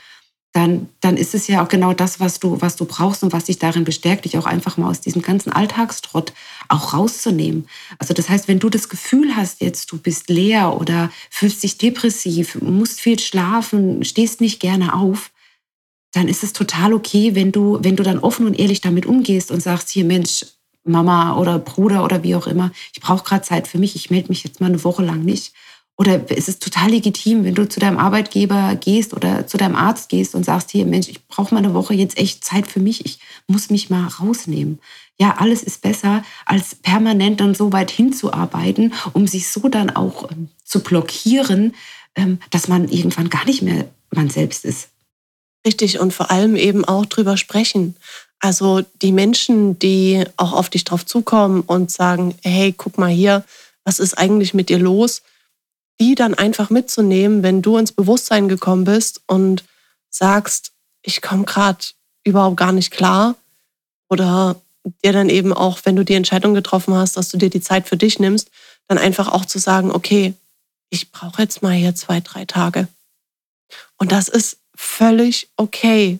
dann, 0.53 0.89
dann 0.99 1.15
ist 1.15 1.33
es 1.33 1.47
ja 1.47 1.63
auch 1.63 1.69
genau 1.69 1.93
das, 1.93 2.19
was 2.19 2.39
du, 2.39 2.59
was 2.59 2.75
du 2.75 2.85
brauchst 2.85 3.23
und 3.23 3.31
was 3.31 3.45
dich 3.45 3.57
darin 3.57 3.85
bestärkt, 3.85 4.25
dich 4.25 4.37
auch 4.37 4.45
einfach 4.45 4.75
mal 4.75 4.89
aus 4.89 4.99
diesem 4.99 5.21
ganzen 5.21 5.51
Alltagstrott 5.51 6.33
auch 6.67 6.93
rauszunehmen. 6.93 7.67
Also 7.99 8.13
das 8.13 8.27
heißt, 8.27 8.49
wenn 8.49 8.59
du 8.59 8.69
das 8.69 8.89
Gefühl 8.89 9.35
hast, 9.35 9.61
jetzt 9.61 9.91
du 9.91 9.97
bist 9.97 10.29
leer 10.29 10.79
oder 10.79 11.09
fühlst 11.29 11.63
dich 11.63 11.77
depressiv, 11.77 12.61
musst 12.61 12.99
viel 12.99 13.17
schlafen, 13.17 14.03
stehst 14.03 14.41
nicht 14.41 14.59
gerne 14.59 14.93
auf, 14.93 15.31
dann 16.11 16.27
ist 16.27 16.43
es 16.43 16.51
total 16.51 16.93
okay, 16.93 17.33
wenn 17.35 17.53
du, 17.53 17.79
wenn 17.81 17.95
du 17.95 18.03
dann 18.03 18.19
offen 18.19 18.45
und 18.45 18.59
ehrlich 18.59 18.81
damit 18.81 19.05
umgehst 19.05 19.51
und 19.51 19.61
sagst, 19.61 19.89
hier 19.89 20.03
Mensch, 20.03 20.45
Mama 20.83 21.37
oder 21.37 21.59
Bruder 21.59 22.03
oder 22.03 22.23
wie 22.23 22.35
auch 22.35 22.47
immer, 22.47 22.71
ich 22.93 22.99
brauche 22.99 23.23
gerade 23.23 23.43
Zeit 23.43 23.67
für 23.67 23.77
mich, 23.77 23.95
ich 23.95 24.09
melde 24.09 24.29
mich 24.29 24.43
jetzt 24.43 24.59
mal 24.59 24.67
eine 24.67 24.83
Woche 24.83 25.03
lang 25.03 25.23
nicht. 25.23 25.53
Oder 26.01 26.19
es 26.31 26.47
ist 26.47 26.63
total 26.63 26.89
legitim, 26.89 27.43
wenn 27.43 27.53
du 27.53 27.69
zu 27.69 27.79
deinem 27.79 27.99
Arbeitgeber 27.99 28.75
gehst 28.75 29.13
oder 29.13 29.45
zu 29.45 29.57
deinem 29.57 29.75
Arzt 29.75 30.09
gehst 30.09 30.33
und 30.33 30.43
sagst, 30.43 30.71
hier, 30.71 30.83
Mensch, 30.87 31.07
ich 31.07 31.27
brauche 31.27 31.53
mal 31.53 31.59
eine 31.59 31.75
Woche 31.75 31.93
jetzt 31.93 32.17
echt 32.17 32.43
Zeit 32.43 32.65
für 32.65 32.79
mich, 32.79 33.05
ich 33.05 33.19
muss 33.45 33.69
mich 33.69 33.91
mal 33.91 34.07
rausnehmen. 34.07 34.79
Ja, 35.19 35.35
alles 35.37 35.61
ist 35.61 35.83
besser, 35.83 36.23
als 36.47 36.73
permanent 36.73 37.39
dann 37.39 37.53
so 37.53 37.71
weit 37.71 37.91
hinzuarbeiten, 37.91 38.95
um 39.13 39.27
sich 39.27 39.51
so 39.51 39.69
dann 39.69 39.91
auch 39.91 40.31
ähm, 40.31 40.49
zu 40.63 40.79
blockieren, 40.79 41.75
ähm, 42.15 42.39
dass 42.49 42.67
man 42.67 42.87
irgendwann 42.87 43.29
gar 43.29 43.45
nicht 43.45 43.61
mehr 43.61 43.85
man 44.09 44.31
selbst 44.31 44.65
ist. 44.65 44.89
Richtig, 45.67 45.99
und 45.99 46.15
vor 46.15 46.31
allem 46.31 46.55
eben 46.55 46.83
auch 46.83 47.05
drüber 47.05 47.37
sprechen. 47.37 47.95
Also 48.39 48.81
die 49.03 49.11
Menschen, 49.11 49.77
die 49.77 50.23
auch 50.35 50.53
auf 50.53 50.71
dich 50.71 50.83
drauf 50.83 51.05
zukommen 51.05 51.61
und 51.61 51.91
sagen, 51.91 52.33
hey, 52.41 52.73
guck 52.75 52.97
mal 52.97 53.11
hier, 53.11 53.45
was 53.83 53.99
ist 53.99 54.17
eigentlich 54.17 54.55
mit 54.55 54.69
dir 54.69 54.79
los? 54.79 55.21
Die 56.01 56.15
dann 56.15 56.33
einfach 56.33 56.71
mitzunehmen, 56.71 57.43
wenn 57.43 57.61
du 57.61 57.77
ins 57.77 57.91
Bewusstsein 57.91 58.49
gekommen 58.49 58.85
bist 58.85 59.21
und 59.27 59.63
sagst, 60.09 60.71
ich 61.03 61.21
komme 61.21 61.43
gerade 61.45 61.85
überhaupt 62.23 62.57
gar 62.57 62.71
nicht 62.71 62.89
klar. 62.89 63.35
Oder 64.09 64.59
dir 65.03 65.13
dann 65.13 65.29
eben 65.29 65.53
auch, 65.53 65.79
wenn 65.83 65.95
du 65.95 66.03
die 66.03 66.15
Entscheidung 66.15 66.55
getroffen 66.55 66.95
hast, 66.95 67.17
dass 67.17 67.29
du 67.29 67.37
dir 67.37 67.51
die 67.51 67.61
Zeit 67.61 67.87
für 67.87 67.97
dich 67.97 68.17
nimmst, 68.17 68.49
dann 68.87 68.97
einfach 68.97 69.27
auch 69.27 69.45
zu 69.45 69.59
sagen, 69.59 69.91
okay, 69.91 70.33
ich 70.89 71.11
brauche 71.11 71.43
jetzt 71.43 71.61
mal 71.61 71.73
hier 71.73 71.93
zwei, 71.93 72.19
drei 72.19 72.45
Tage. 72.45 72.87
Und 73.97 74.11
das 74.11 74.27
ist 74.27 74.57
völlig 74.73 75.49
okay. 75.55 76.17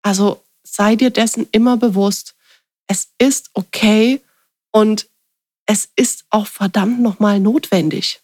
Also 0.00 0.42
sei 0.62 0.96
dir 0.96 1.10
dessen 1.10 1.46
immer 1.52 1.76
bewusst. 1.76 2.34
Es 2.86 3.08
ist 3.18 3.50
okay 3.52 4.22
und 4.70 5.08
es 5.66 5.90
ist 5.94 6.24
auch 6.30 6.46
verdammt 6.46 7.00
nochmal 7.00 7.38
notwendig. 7.38 8.23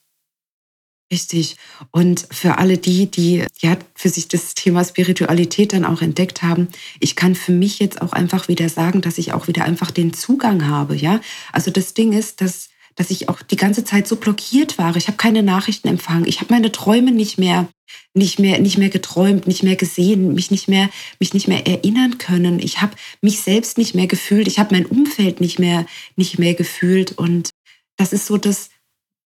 Richtig. 1.13 1.57
Und 1.91 2.27
für 2.31 2.59
alle 2.59 2.79
die, 2.79 3.11
die 3.11 3.45
ja 3.61 3.77
für 3.97 4.09
sich 4.09 4.29
das 4.29 4.55
Thema 4.55 4.85
Spiritualität 4.85 5.73
dann 5.73 5.85
auch 5.85 6.03
entdeckt 6.03 6.43
haben, 6.43 6.69
ich 7.01 7.17
kann 7.17 7.35
für 7.35 7.53
mich 7.53 7.81
jetzt 7.81 8.01
auch 8.01 8.13
einfach 8.13 8.47
wieder 8.47 8.69
sagen, 8.69 9.01
dass 9.01 9.19
ich 9.19 9.33
auch 9.33 9.49
wieder 9.49 9.65
einfach 9.65 9.91
den 9.91 10.13
Zugang 10.13 10.69
habe, 10.69 10.95
ja. 10.95 11.21
Also 11.53 11.71
das 11.73 11.95
Ding 11.95 12.13
ist, 12.13 12.41
dass 12.41 12.69
dass 12.97 13.11
ich 13.11 13.29
auch 13.29 13.41
die 13.41 13.57
ganze 13.57 13.85
Zeit 13.85 14.07
so 14.07 14.17
blockiert 14.17 14.77
war. 14.77 14.95
Ich 14.97 15.07
habe 15.07 15.17
keine 15.17 15.43
Nachrichten 15.43 15.89
empfangen. 15.89 16.27
Ich 16.27 16.41
habe 16.41 16.53
meine 16.53 16.71
Träume 16.71 17.13
nicht 17.13 17.39
mehr, 17.39 17.69
nicht 18.15 18.39
mehr, 18.39 18.59
nicht 18.59 18.79
mehr 18.79 18.91
geträumt, 18.91 19.47
nicht 19.47 19.63
mehr 19.63 19.77
gesehen, 19.77 20.35
mich 20.35 20.51
nicht 20.51 20.69
mehr, 20.69 20.91
mich 21.19 21.33
nicht 21.33 21.49
mehr 21.49 21.67
erinnern 21.67 22.19
können. 22.19 22.59
Ich 22.59 22.83
habe 22.83 22.97
mich 23.23 23.41
selbst 23.41 23.79
nicht 23.79 23.95
mehr 23.95 24.07
gefühlt. 24.07 24.49
Ich 24.49 24.59
habe 24.59 24.75
mein 24.75 24.87
Umfeld 24.87 25.41
nicht 25.41 25.59
mehr, 25.59 25.87
nicht 26.17 26.39
mehr 26.39 26.55
gefühlt. 26.55 27.13
Und 27.13 27.51
das 27.97 28.13
ist 28.13 28.27
so 28.27 28.37
das, 28.37 28.71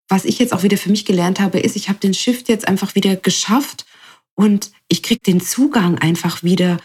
was 0.09 0.25
ich 0.25 0.39
jetzt 0.39 0.53
auch 0.53 0.63
wieder 0.63 0.77
für 0.77 0.91
mich 0.91 1.05
gelernt 1.05 1.41
habe, 1.41 1.61
ist, 1.61 1.77
ich 1.77 1.89
habe 1.89 1.99
den 1.99 2.15
Shift 2.15 2.49
jetzt 2.49 2.69
einfach 2.69 2.95
wieder 2.95 3.17
geschafft 3.17 3.87
und 4.35 4.71
ich 4.89 5.03
kriege 5.03 5.21
den 5.21 5.41
Zugang 5.41 5.99
einfach 5.99 6.43
wieder. 6.43 6.79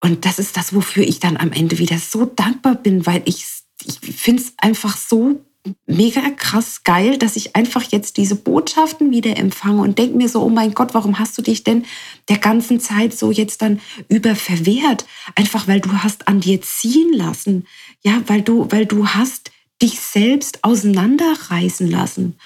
Und 0.00 0.24
das 0.24 0.38
ist 0.38 0.56
das, 0.56 0.74
wofür 0.74 1.04
ich 1.04 1.20
dann 1.20 1.36
am 1.36 1.52
Ende 1.52 1.78
wieder 1.78 1.98
so 1.98 2.24
dankbar 2.24 2.74
bin, 2.74 3.06
weil 3.06 3.22
ich, 3.24 3.44
ich 3.84 3.98
finde 4.00 4.42
es 4.42 4.54
einfach 4.56 4.96
so 4.96 5.44
mega 5.86 6.22
krass 6.30 6.82
geil, 6.82 7.18
dass 7.18 7.36
ich 7.36 7.54
einfach 7.54 7.82
jetzt 7.84 8.16
diese 8.16 8.34
Botschaften 8.34 9.12
wieder 9.12 9.36
empfange 9.36 9.82
und 9.82 9.98
denke 9.98 10.16
mir 10.16 10.28
so, 10.28 10.42
oh 10.42 10.48
mein 10.48 10.74
Gott, 10.74 10.92
warum 10.94 11.20
hast 11.20 11.38
du 11.38 11.42
dich 11.42 11.62
denn 11.62 11.84
der 12.28 12.38
ganzen 12.38 12.80
Zeit 12.80 13.16
so 13.16 13.30
jetzt 13.30 13.62
dann 13.62 13.80
über 14.08 14.34
verwehrt? 14.34 15.06
Einfach 15.36 15.68
weil 15.68 15.80
du 15.80 15.92
hast 15.92 16.26
an 16.26 16.40
dir 16.40 16.60
ziehen 16.62 17.12
lassen. 17.12 17.66
Ja, 18.02 18.22
weil 18.26 18.42
du, 18.42 18.66
weil 18.70 18.86
du 18.86 19.08
hast 19.08 19.52
dich 19.80 20.00
selbst 20.00 20.64
auseinanderreißen 20.64 21.88
lassen 21.88 22.36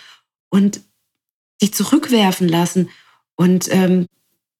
und 0.51 0.81
dich 1.63 1.75
zurückwerfen 1.75 2.49
lassen. 2.49 2.91
Und 3.37 3.73
ähm, 3.73 4.07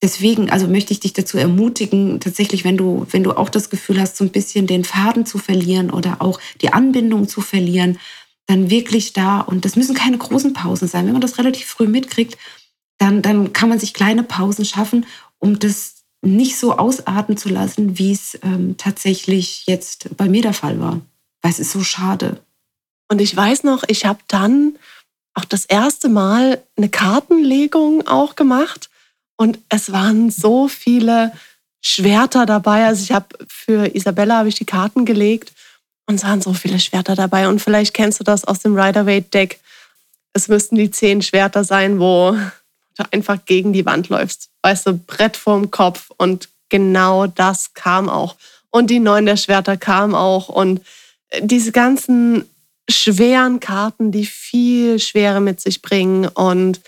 deswegen, 0.01 0.49
also 0.49 0.67
möchte 0.67 0.93
ich 0.93 0.99
dich 0.99 1.13
dazu 1.13 1.37
ermutigen, 1.37 2.19
tatsächlich, 2.19 2.63
wenn 2.63 2.77
du, 2.77 3.05
wenn 3.11 3.23
du 3.23 3.33
auch 3.33 3.49
das 3.49 3.69
Gefühl 3.69 3.99
hast, 3.99 4.17
so 4.17 4.23
ein 4.23 4.31
bisschen 4.31 4.67
den 4.67 4.83
Faden 4.83 5.25
zu 5.25 5.37
verlieren 5.37 5.89
oder 5.91 6.21
auch 6.21 6.39
die 6.61 6.73
Anbindung 6.73 7.27
zu 7.27 7.41
verlieren, 7.41 7.99
dann 8.45 8.69
wirklich 8.69 9.13
da, 9.13 9.41
und 9.41 9.65
das 9.65 9.75
müssen 9.75 9.95
keine 9.95 10.17
großen 10.17 10.53
Pausen 10.53 10.87
sein, 10.87 11.05
wenn 11.05 11.13
man 11.13 11.21
das 11.21 11.37
relativ 11.37 11.67
früh 11.67 11.87
mitkriegt, 11.87 12.37
dann, 12.97 13.21
dann 13.21 13.53
kann 13.53 13.69
man 13.69 13.79
sich 13.79 13.93
kleine 13.93 14.23
Pausen 14.23 14.65
schaffen, 14.65 15.05
um 15.37 15.59
das 15.59 15.97
nicht 16.21 16.57
so 16.57 16.77
ausarten 16.77 17.37
zu 17.37 17.49
lassen, 17.49 17.99
wie 17.99 18.11
es 18.11 18.39
ähm, 18.41 18.75
tatsächlich 18.77 19.65
jetzt 19.67 20.15
bei 20.17 20.27
mir 20.27 20.41
der 20.41 20.53
Fall 20.53 20.79
war. 20.79 21.01
Weil 21.41 21.51
es 21.51 21.59
ist 21.59 21.71
so 21.71 21.83
schade. 21.83 22.41
Und 23.09 23.21
ich 23.21 23.35
weiß 23.35 23.63
noch, 23.63 23.83
ich 23.87 24.05
habe 24.05 24.19
dann 24.27 24.77
auch 25.37 25.45
das 25.45 25.65
erste 25.65 26.09
Mal 26.09 26.63
eine 26.75 26.89
Kartenlegung 26.89 28.07
auch 28.07 28.35
gemacht 28.35 28.89
und 29.35 29.59
es 29.69 29.91
waren 29.91 30.31
so 30.31 30.67
viele 30.67 31.31
Schwerter 31.79 32.47
dabei. 32.47 32.85
Also 32.85 33.03
ich 33.03 33.11
habe 33.11 33.27
für 33.47 33.95
Isabella 33.95 34.39
habe 34.39 34.49
ich 34.49 34.55
die 34.55 34.65
Karten 34.65 35.05
gelegt 35.05 35.53
und 36.07 36.15
es 36.15 36.23
waren 36.23 36.41
so 36.41 36.53
viele 36.53 36.79
Schwerter 36.79 37.15
dabei. 37.15 37.47
Und 37.47 37.61
vielleicht 37.61 37.93
kennst 37.93 38.19
du 38.19 38.23
das 38.23 38.45
aus 38.45 38.59
dem 38.59 38.75
Rider-Waite-Deck. 38.77 39.59
Es 40.33 40.47
müssten 40.47 40.75
die 40.75 40.89
zehn 40.89 41.21
Schwerter 41.21 41.63
sein, 41.63 41.99
wo 41.99 42.31
du 42.97 43.03
einfach 43.11 43.37
gegen 43.45 43.73
die 43.73 43.85
Wand 43.85 44.09
läufst. 44.09 44.49
Weißt 44.63 44.87
du, 44.87 44.93
Brett 44.93 45.37
vorm 45.37 45.69
Kopf. 45.69 46.09
Und 46.17 46.49
genau 46.69 47.27
das 47.27 47.75
kam 47.75 48.09
auch. 48.09 48.35
Und 48.71 48.89
die 48.89 48.99
neun 48.99 49.27
der 49.27 49.37
Schwerter 49.37 49.77
kam 49.77 50.15
auch. 50.15 50.49
Und 50.49 50.81
diese 51.41 51.71
ganzen 51.71 52.49
schweren 52.89 53.59
Karten, 53.59 54.11
die 54.11 54.25
viel 54.25 54.99
Schwere 54.99 55.41
mit 55.41 55.59
sich 55.59 55.81
bringen. 55.81 56.27
Und 56.27 56.81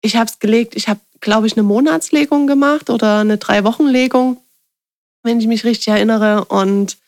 ich 0.00 0.16
habe 0.16 0.26
es 0.26 0.38
gelegt, 0.38 0.74
ich 0.74 0.88
habe, 0.88 1.00
glaube 1.20 1.46
ich, 1.46 1.54
eine 1.54 1.62
Monatslegung 1.62 2.46
gemacht 2.46 2.90
oder 2.90 3.20
eine 3.20 3.38
Drei-Wochen-Legung. 3.38 4.38
wenn 5.24 5.38
ich 5.38 5.46
mich 5.46 5.64
richtig 5.64 5.88
erinnere. 5.88 6.46
Und 6.46 6.98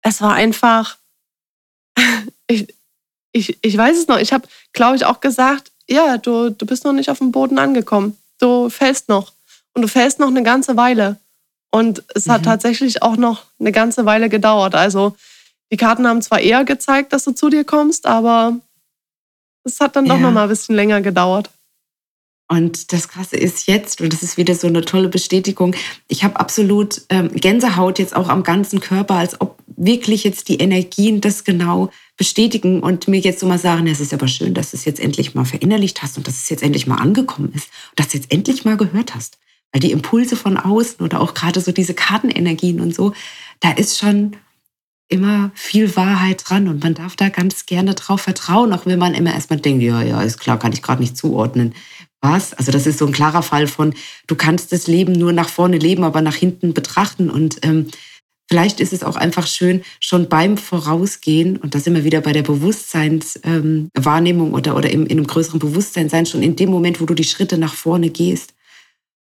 es 0.00 0.22
war 0.22 0.32
einfach, 0.32 0.96
ich, 2.46 2.74
ich, 3.32 3.58
ich 3.60 3.76
weiß 3.76 3.98
es 3.98 4.08
noch, 4.08 4.18
ich 4.18 4.32
habe, 4.32 4.48
glaube 4.72 4.96
ich, 4.96 5.04
auch 5.04 5.20
gesagt, 5.20 5.70
ja, 5.88 6.16
du, 6.16 6.50
du 6.50 6.64
bist 6.64 6.84
noch 6.84 6.94
nicht 6.94 7.10
auf 7.10 7.18
dem 7.18 7.32
Boden 7.32 7.58
angekommen. 7.58 8.16
Du 8.38 8.70
fällst 8.70 9.10
noch. 9.10 9.32
Und 9.74 9.82
du 9.82 9.88
fällst 9.88 10.18
noch 10.18 10.28
eine 10.28 10.42
ganze 10.42 10.76
Weile. 10.78 11.18
Und 11.70 12.02
es 12.14 12.28
hat 12.28 12.40
mhm. 12.40 12.46
tatsächlich 12.46 13.02
auch 13.02 13.16
noch 13.16 13.44
eine 13.60 13.72
ganze 13.72 14.06
Weile 14.06 14.30
gedauert. 14.30 14.74
Also 14.74 15.14
die 15.72 15.76
Karten 15.76 16.06
haben 16.06 16.22
zwar 16.22 16.40
eher 16.40 16.64
gezeigt, 16.64 17.12
dass 17.12 17.24
du 17.24 17.32
zu 17.32 17.48
dir 17.48 17.64
kommst, 17.64 18.06
aber 18.06 18.56
es 19.64 19.80
hat 19.80 19.96
dann 19.96 20.06
ja. 20.06 20.14
doch 20.14 20.20
noch 20.20 20.32
mal 20.32 20.44
ein 20.44 20.48
bisschen 20.48 20.76
länger 20.76 21.00
gedauert. 21.00 21.50
Und 22.48 22.92
das 22.92 23.08
Krasse 23.08 23.36
ist 23.36 23.66
jetzt, 23.66 24.00
und 24.00 24.12
das 24.12 24.22
ist 24.22 24.36
wieder 24.36 24.54
so 24.54 24.68
eine 24.68 24.84
tolle 24.84 25.08
Bestätigung, 25.08 25.74
ich 26.06 26.22
habe 26.22 26.38
absolut 26.38 27.02
ähm, 27.08 27.30
Gänsehaut 27.32 27.98
jetzt 27.98 28.14
auch 28.14 28.28
am 28.28 28.44
ganzen 28.44 28.78
Körper, 28.78 29.14
als 29.14 29.40
ob 29.40 29.58
wirklich 29.66 30.22
jetzt 30.22 30.48
die 30.48 30.58
Energien 30.58 31.20
das 31.20 31.42
genau 31.42 31.90
bestätigen 32.16 32.80
und 32.80 33.08
mir 33.08 33.18
jetzt 33.18 33.40
so 33.40 33.46
mal 33.46 33.58
sagen, 33.58 33.88
es 33.88 34.00
ist 34.00 34.14
aber 34.14 34.28
schön, 34.28 34.54
dass 34.54 34.70
du 34.70 34.76
es 34.76 34.84
jetzt 34.84 35.00
endlich 35.00 35.34
mal 35.34 35.44
verinnerlicht 35.44 36.02
hast 36.02 36.16
und 36.16 36.28
dass 36.28 36.36
es 36.36 36.48
jetzt 36.48 36.62
endlich 36.62 36.86
mal 36.86 36.96
angekommen 36.96 37.52
ist 37.52 37.68
und 37.90 37.98
dass 37.98 38.08
du 38.08 38.18
jetzt 38.18 38.32
endlich 38.32 38.64
mal 38.64 38.76
gehört 38.76 39.14
hast. 39.14 39.38
Weil 39.72 39.80
die 39.80 39.90
Impulse 39.90 40.36
von 40.36 40.56
außen 40.56 41.04
oder 41.04 41.20
auch 41.20 41.34
gerade 41.34 41.60
so 41.60 41.72
diese 41.72 41.94
Kartenenergien 41.94 42.80
und 42.80 42.94
so, 42.94 43.12
da 43.58 43.72
ist 43.72 43.98
schon 43.98 44.36
immer 45.08 45.50
viel 45.54 45.94
Wahrheit 45.96 46.42
dran 46.48 46.68
und 46.68 46.82
man 46.82 46.94
darf 46.94 47.16
da 47.16 47.28
ganz 47.28 47.66
gerne 47.66 47.94
drauf 47.94 48.22
vertrauen, 48.22 48.72
auch 48.72 48.86
wenn 48.86 48.98
man 48.98 49.14
immer 49.14 49.32
erstmal 49.32 49.60
denkt, 49.60 49.82
ja, 49.82 50.02
ja, 50.02 50.20
ist 50.22 50.38
klar, 50.38 50.58
kann 50.58 50.72
ich 50.72 50.82
gerade 50.82 51.00
nicht 51.00 51.16
zuordnen. 51.16 51.74
Was? 52.20 52.54
Also 52.54 52.72
das 52.72 52.86
ist 52.86 52.98
so 52.98 53.06
ein 53.06 53.12
klarer 53.12 53.42
Fall 53.42 53.68
von, 53.68 53.94
du 54.26 54.34
kannst 54.34 54.72
das 54.72 54.88
Leben 54.88 55.12
nur 55.12 55.32
nach 55.32 55.48
vorne 55.48 55.78
leben, 55.78 56.02
aber 56.02 56.22
nach 56.22 56.34
hinten 56.34 56.74
betrachten 56.74 57.30
und 57.30 57.58
ähm, 57.62 57.86
Vielleicht 58.48 58.78
ist 58.78 58.92
es 58.92 59.02
auch 59.02 59.16
einfach 59.16 59.48
schön, 59.48 59.82
schon 59.98 60.28
beim 60.28 60.56
Vorausgehen, 60.56 61.56
und 61.56 61.74
da 61.74 61.80
sind 61.80 61.94
wir 61.94 62.04
wieder 62.04 62.20
bei 62.20 62.32
der 62.32 62.44
Bewusstseinswahrnehmung 62.44 64.48
ähm, 64.48 64.54
oder, 64.54 64.76
oder 64.76 64.88
im, 64.88 65.04
in 65.04 65.18
einem 65.18 65.26
größeren 65.26 65.58
Bewusstsein 65.58 66.08
sein, 66.08 66.26
schon 66.26 66.44
in 66.44 66.54
dem 66.54 66.70
Moment, 66.70 67.00
wo 67.00 67.06
du 67.06 67.14
die 67.14 67.24
Schritte 67.24 67.58
nach 67.58 67.74
vorne 67.74 68.10
gehst, 68.10 68.54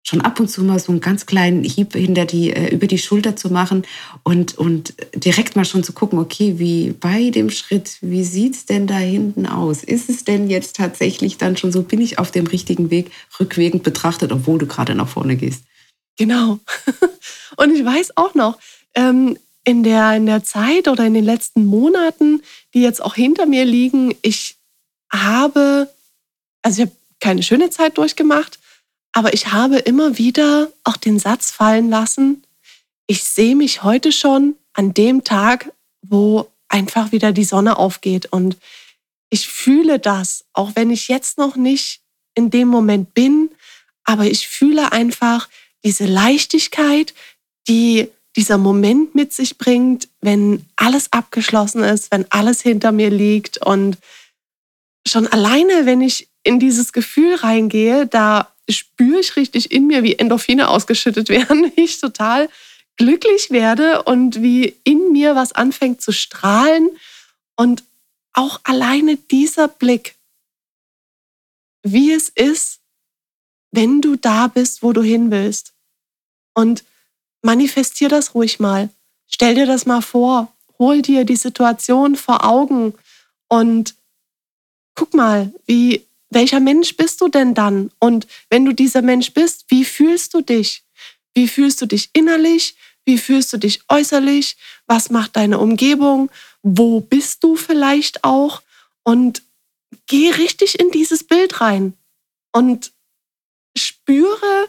schon 0.06 0.20
ab 0.20 0.38
und 0.38 0.49
zu 0.49 0.62
mal 0.62 0.78
so 0.78 0.92
einen 0.92 1.00
ganz 1.00 1.25
kleinen 1.25 1.64
Hieb 1.64 1.94
hinter 1.94 2.26
die, 2.26 2.52
äh, 2.52 2.73
über 2.73 2.87
die 2.87 2.99
Schulter 2.99 3.37
zu 3.37 3.50
machen 3.50 3.84
und, 4.23 4.56
und 4.58 4.94
direkt 5.14 5.56
mal 5.56 5.64
schon 5.64 5.82
zu 5.82 5.94
gucken, 5.94 6.18
okay, 6.18 6.58
wie 6.58 6.92
bei 6.92 7.30
dem 7.30 7.50
Schritt, 7.50 7.96
wie 8.02 8.23
sieht's 8.23 8.66
denn 8.66 8.87
da 8.87 8.99
hinten 8.99 9.46
aus? 9.46 9.82
Ist 9.82 10.11
es 10.11 10.25
denn 10.25 10.50
jetzt 10.50 10.76
tatsächlich 10.76 11.38
dann 11.38 11.56
schon 11.56 11.73
so, 11.73 11.82
bin 11.82 12.02
ich 12.02 12.18
auf 12.18 12.30
dem 12.30 12.46
richtigen 12.46 12.90
Weg, 12.90 13.11
rückwirkend 13.40 13.82
betrachtet, 13.82 14.30
obwohl 14.30 14.58
du 14.58 14.66
gerade 14.66 14.94
nach 14.94 15.08
vorne 15.08 15.37
gehst? 15.37 15.64
Genau. 16.16 16.61
Und 17.56 17.75
ich 17.75 17.84
weiß 17.84 18.16
auch 18.16 18.34
noch, 18.34 18.58
ähm, 18.94 19.38
in, 19.64 19.82
der, 19.82 20.14
in 20.14 20.26
der 20.26 20.44
Zeit 20.44 20.87
oder 20.87 21.06
in 21.06 21.14
den 21.14 21.25
letzten 21.25 21.64
Monaten, 21.64 22.42
die 22.75 22.82
jetzt 22.82 23.02
auch 23.02 23.14
hinter 23.14 23.46
mir 23.46 23.64
liegen, 23.64 24.14
ich 24.20 24.56
habe, 25.11 25.88
also 26.61 26.82
ich 26.82 26.88
habe 26.88 26.96
keine 27.20 27.42
schöne 27.42 27.70
Zeit 27.70 27.96
durchgemacht, 27.96 28.58
aber 29.14 29.33
ich 29.33 29.52
habe 29.52 29.78
immer 29.78 30.18
wieder 30.18 30.71
auch 30.83 30.97
den 30.97 31.18
Satz 31.18 31.52
fallen 31.52 31.88
lassen, 31.88 32.42
ich 33.06 33.23
sehe 33.23 33.54
mich 33.54 33.83
heute 33.85 34.11
schon 34.11 34.56
an 34.73 34.92
dem 34.92 35.23
Tag, 35.23 35.73
wo 36.02 36.50
einfach 36.68 37.12
wieder 37.12 37.33
die 37.33 37.44
Sonne 37.44 37.78
aufgeht. 37.78 38.26
Und 38.26 38.56
ich 39.30 39.47
fühle 39.47 40.00
das, 40.00 40.44
auch 40.52 40.73
wenn 40.75 40.90
ich 40.90 41.06
jetzt 41.06 41.38
noch 41.38 41.54
nicht 41.54 42.00
in 42.35 42.50
dem 42.50 42.66
Moment 42.66 43.14
bin, 43.14 43.50
aber 44.02 44.25
ich 44.25 44.49
fühle 44.49 44.90
einfach 44.90 45.49
diese 45.85 46.06
Leichtigkeit, 46.06 47.14
die 47.68 48.09
dieser 48.37 48.59
Moment 48.59 49.14
mit 49.14 49.33
sich 49.33 49.59
bringt, 49.59 50.09
wenn 50.23 50.66
alles 50.75 51.12
abgeschlossen 51.12 51.85
ist, 51.85 52.11
wenn 52.11 52.26
alles 52.33 52.61
hinter 52.62 52.90
mir 52.90 53.11
liegt. 53.11 53.59
Und 53.64 53.97
schon 55.06 55.28
alleine, 55.28 55.87
wenn 55.87 56.00
ich 56.00 56.28
in 56.42 56.59
dieses 56.59 56.92
Gefühl 56.92 57.37
reingehe, 57.37 58.06
da 58.06 58.53
spüre 58.68 59.21
ich 59.21 59.37
richtig 59.37 59.73
in 59.73 59.87
mir, 59.87 60.02
wie 60.02 60.14
Endorphine 60.14 60.68
ausgeschüttet 60.68 61.28
werden, 61.30 61.73
wie 61.75 61.85
ich 61.85 62.00
total 62.00 62.49
glücklich 62.97 63.50
werde 63.50 64.03
und 64.05 64.42
wie 64.42 64.77
in 64.85 65.12
mir 65.12 65.35
was 65.35 65.53
anfängt 65.53 66.00
zu 66.00 66.12
strahlen. 66.12 66.90
Und 67.57 67.85
auch 68.33 68.61
alleine 68.64 69.16
dieser 69.16 69.68
Blick, 69.68 70.16
wie 71.83 72.12
es 72.12 72.29
ist, 72.29 72.81
wenn 73.70 74.00
du 74.00 74.16
da 74.16 74.48
bist, 74.48 74.83
wo 74.83 74.92
du 74.92 75.03
hin 75.03 75.31
willst. 75.31 75.72
Und 76.55 76.85
manifestier 77.42 78.09
das 78.09 78.35
ruhig 78.35 78.61
mal. 78.61 78.90
Stell 79.29 79.55
dir 79.55 79.66
das 79.66 79.87
mal 79.87 80.00
vor. 80.00 80.53
Hol 80.79 81.03
dir 81.03 81.24
die 81.24 81.37
Situation 81.37 82.16
vor 82.16 82.44
Augen 82.44 82.94
und 83.48 83.94
guck 84.94 85.14
mal, 85.14 85.53
wie 85.66 86.07
welcher 86.35 86.61
Mensch 86.61 86.97
bist 86.97 87.20
du 87.20 87.29
denn 87.29 87.55
dann? 87.55 87.90
Und 87.99 88.27
wenn 88.51 88.64
du 88.64 88.73
dieser 88.73 89.03
Mensch 89.03 89.33
bist, 89.33 89.66
wie 89.68 89.85
fühlst 89.85 90.35
du 90.35 90.40
dich? 90.40 90.85
Wie 91.35 91.49
fühlst 91.49 91.81
du 91.81 91.87
dich 91.87 92.11
innerlich? 92.12 92.77
Wie 93.05 93.18
fühlst 93.18 93.53
du 93.53 93.59
dich 93.59 93.83
äußerlich? 93.88 94.57
Was 94.87 95.11
macht 95.11 95.37
deine 95.37 95.59
Umgebung? 95.59 96.31
Wo 96.62 97.01
bist 97.01 97.44
du 97.44 97.57
vielleicht 97.57 98.25
auch? 98.25 98.62
Und 99.03 99.42
geh 100.07 100.31
richtig 100.31 100.79
in 100.79 100.90
dieses 100.90 101.25
Bild 101.25 101.61
rein 101.61 101.94
und 102.53 102.92
spüre, 103.77 104.68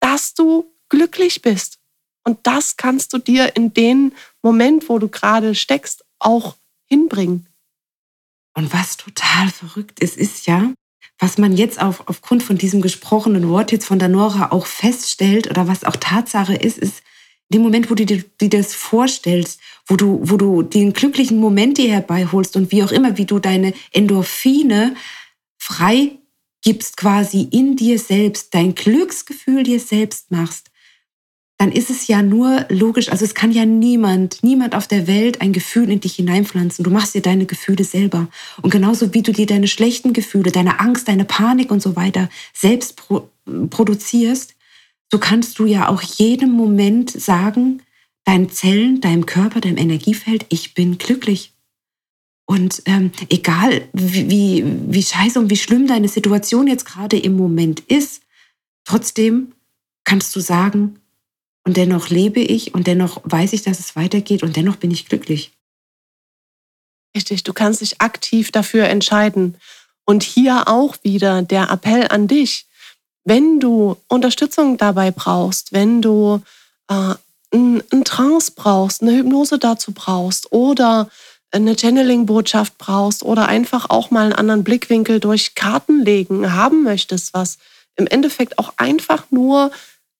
dass 0.00 0.34
du 0.34 0.70
glücklich 0.88 1.42
bist. 1.42 1.78
Und 2.24 2.46
das 2.46 2.76
kannst 2.76 3.12
du 3.12 3.18
dir 3.18 3.56
in 3.56 3.74
den 3.74 4.14
Moment, 4.42 4.88
wo 4.88 4.98
du 4.98 5.08
gerade 5.08 5.54
steckst, 5.54 6.04
auch 6.18 6.56
hinbringen. 6.86 7.46
Und 8.54 8.72
was 8.72 8.96
total 8.96 9.50
verrückt 9.50 10.00
ist, 10.00 10.16
ist 10.16 10.46
ja, 10.46 10.72
was 11.18 11.38
man 11.38 11.56
jetzt 11.56 11.80
auf, 11.80 12.08
aufgrund 12.08 12.42
von 12.42 12.58
diesem 12.58 12.82
gesprochenen 12.82 13.48
Wort 13.48 13.72
jetzt 13.72 13.86
von 13.86 13.98
der 13.98 14.08
Nora 14.08 14.50
auch 14.52 14.66
feststellt 14.66 15.48
oder 15.48 15.68
was 15.68 15.84
auch 15.84 15.96
Tatsache 15.96 16.54
ist, 16.54 16.78
ist, 16.78 17.02
in 17.50 17.58
dem 17.58 17.62
Moment, 17.62 17.90
wo 17.90 17.94
du 17.94 18.06
dir, 18.06 18.24
dir 18.40 18.48
das 18.48 18.74
vorstellst, 18.74 19.60
wo 19.86 19.96
du, 19.96 20.20
wo 20.22 20.36
du 20.36 20.62
den 20.62 20.92
glücklichen 20.92 21.38
Moment 21.38 21.78
dir 21.78 21.92
herbeiholst 21.92 22.56
und 22.56 22.72
wie 22.72 22.82
auch 22.82 22.90
immer, 22.90 23.18
wie 23.18 23.26
du 23.26 23.38
deine 23.38 23.74
Endorphine 23.92 24.96
frei 25.58 26.18
gibst 26.62 26.96
quasi 26.96 27.46
in 27.50 27.76
dir 27.76 27.98
selbst, 27.98 28.54
dein 28.54 28.74
Glücksgefühl 28.74 29.62
dir 29.62 29.78
selbst 29.78 30.30
machst, 30.30 30.70
dann 31.56 31.70
ist 31.70 31.88
es 31.88 32.08
ja 32.08 32.20
nur 32.20 32.66
logisch, 32.68 33.10
also 33.10 33.24
es 33.24 33.34
kann 33.34 33.52
ja 33.52 33.64
niemand, 33.64 34.42
niemand 34.42 34.74
auf 34.74 34.88
der 34.88 35.06
Welt 35.06 35.40
ein 35.40 35.52
Gefühl 35.52 35.88
in 35.88 36.00
dich 36.00 36.16
hineinpflanzen. 36.16 36.82
Du 36.82 36.90
machst 36.90 37.14
dir 37.14 37.22
deine 37.22 37.46
Gefühle 37.46 37.84
selber. 37.84 38.28
Und 38.60 38.70
genauso 38.70 39.14
wie 39.14 39.22
du 39.22 39.32
dir 39.32 39.46
deine 39.46 39.68
schlechten 39.68 40.12
Gefühle, 40.12 40.50
deine 40.50 40.80
Angst, 40.80 41.06
deine 41.06 41.24
Panik 41.24 41.70
und 41.70 41.80
so 41.80 41.94
weiter 41.96 42.28
selbst 42.52 42.96
pro 42.96 43.28
produzierst, 43.68 44.54
so 45.12 45.18
kannst 45.18 45.58
du 45.58 45.66
ja 45.66 45.88
auch 45.88 46.00
jedem 46.00 46.50
Moment 46.50 47.10
sagen, 47.10 47.82
deinen 48.24 48.50
Zellen, 48.50 49.02
deinem 49.02 49.26
Körper, 49.26 49.60
deinem 49.60 49.76
Energiefeld, 49.76 50.46
ich 50.48 50.72
bin 50.72 50.96
glücklich. 50.96 51.52
Und 52.46 52.82
ähm, 52.86 53.12
egal, 53.28 53.86
wie, 53.92 54.30
wie, 54.30 54.64
wie 54.88 55.02
scheiße 55.02 55.38
und 55.38 55.50
wie 55.50 55.56
schlimm 55.56 55.86
deine 55.86 56.08
Situation 56.08 56.66
jetzt 56.66 56.86
gerade 56.86 57.18
im 57.18 57.36
Moment 57.36 57.80
ist, 57.80 58.22
trotzdem 58.84 59.52
kannst 60.04 60.34
du 60.34 60.40
sagen, 60.40 60.98
und 61.64 61.76
dennoch 61.76 62.10
lebe 62.10 62.40
ich 62.40 62.74
und 62.74 62.86
dennoch 62.86 63.20
weiß 63.24 63.52
ich, 63.54 63.62
dass 63.62 63.80
es 63.80 63.96
weitergeht 63.96 64.42
und 64.42 64.56
dennoch 64.56 64.76
bin 64.76 64.90
ich 64.90 65.06
glücklich. 65.06 65.52
Richtig, 67.16 67.44
du 67.44 67.52
kannst 67.52 67.80
dich 67.80 68.00
aktiv 68.00 68.52
dafür 68.52 68.84
entscheiden. 68.86 69.56
Und 70.04 70.22
hier 70.22 70.68
auch 70.68 70.96
wieder 71.02 71.42
der 71.42 71.70
Appell 71.70 72.08
an 72.08 72.28
dich, 72.28 72.66
wenn 73.24 73.60
du 73.60 73.96
Unterstützung 74.08 74.76
dabei 74.76 75.10
brauchst, 75.10 75.72
wenn 75.72 76.02
du 76.02 76.42
äh, 76.88 77.14
einen 77.52 78.04
Trance 78.04 78.52
brauchst, 78.54 79.00
eine 79.00 79.16
Hypnose 79.16 79.58
dazu 79.58 79.92
brauchst 79.92 80.52
oder 80.52 81.08
eine 81.50 81.76
Channeling-Botschaft 81.76 82.76
brauchst 82.76 83.22
oder 83.22 83.48
einfach 83.48 83.88
auch 83.88 84.10
mal 84.10 84.24
einen 84.24 84.32
anderen 84.32 84.64
Blickwinkel 84.64 85.20
durch 85.20 85.54
Karten 85.54 86.02
legen 86.02 86.52
haben 86.52 86.82
möchtest, 86.82 87.32
was 87.32 87.58
im 87.96 88.06
Endeffekt 88.08 88.58
auch 88.58 88.74
einfach 88.76 89.30
nur 89.30 89.70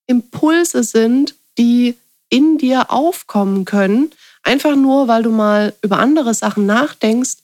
Impulse 0.07 0.83
sind, 0.83 1.35
die 1.59 1.97
in 2.29 2.59
dir 2.59 2.90
aufkommen 2.90 3.64
können, 3.64 4.11
einfach 4.43 4.77
nur, 4.77 5.09
weil 5.09 5.23
du 5.23 5.31
mal 5.31 5.75
über 5.83 5.99
andere 5.99 6.35
Sachen 6.35 6.67
nachdenkst, 6.67 7.37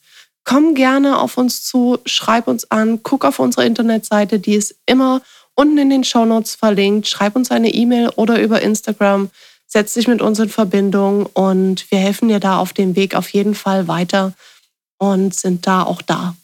komm 0.43 0.75
gerne 0.75 1.19
auf 1.19 1.37
uns 1.37 1.63
zu, 1.63 1.99
schreib 2.05 2.47
uns 2.47 2.69
an, 2.71 3.03
guck 3.03 3.25
auf 3.25 3.39
unsere 3.39 3.65
Internetseite, 3.65 4.39
die 4.39 4.55
ist 4.55 4.75
immer 4.85 5.21
unten 5.55 5.77
in 5.77 5.89
den 5.89 6.03
Shownotes 6.03 6.55
verlinkt, 6.55 7.07
schreib 7.07 7.35
uns 7.35 7.51
eine 7.51 7.73
E-Mail 7.73 8.09
oder 8.15 8.41
über 8.41 8.61
Instagram, 8.61 9.29
setz 9.67 9.93
dich 9.93 10.07
mit 10.07 10.21
uns 10.21 10.39
in 10.39 10.49
Verbindung 10.49 11.25
und 11.25 11.89
wir 11.91 11.99
helfen 11.99 12.27
dir 12.27 12.39
da 12.39 12.57
auf 12.57 12.73
dem 12.73 12.95
Weg 12.95 13.15
auf 13.15 13.29
jeden 13.29 13.55
Fall 13.55 13.87
weiter 13.87 14.33
und 14.97 15.35
sind 15.35 15.67
da 15.67 15.83
auch 15.83 16.01
da. 16.01 16.35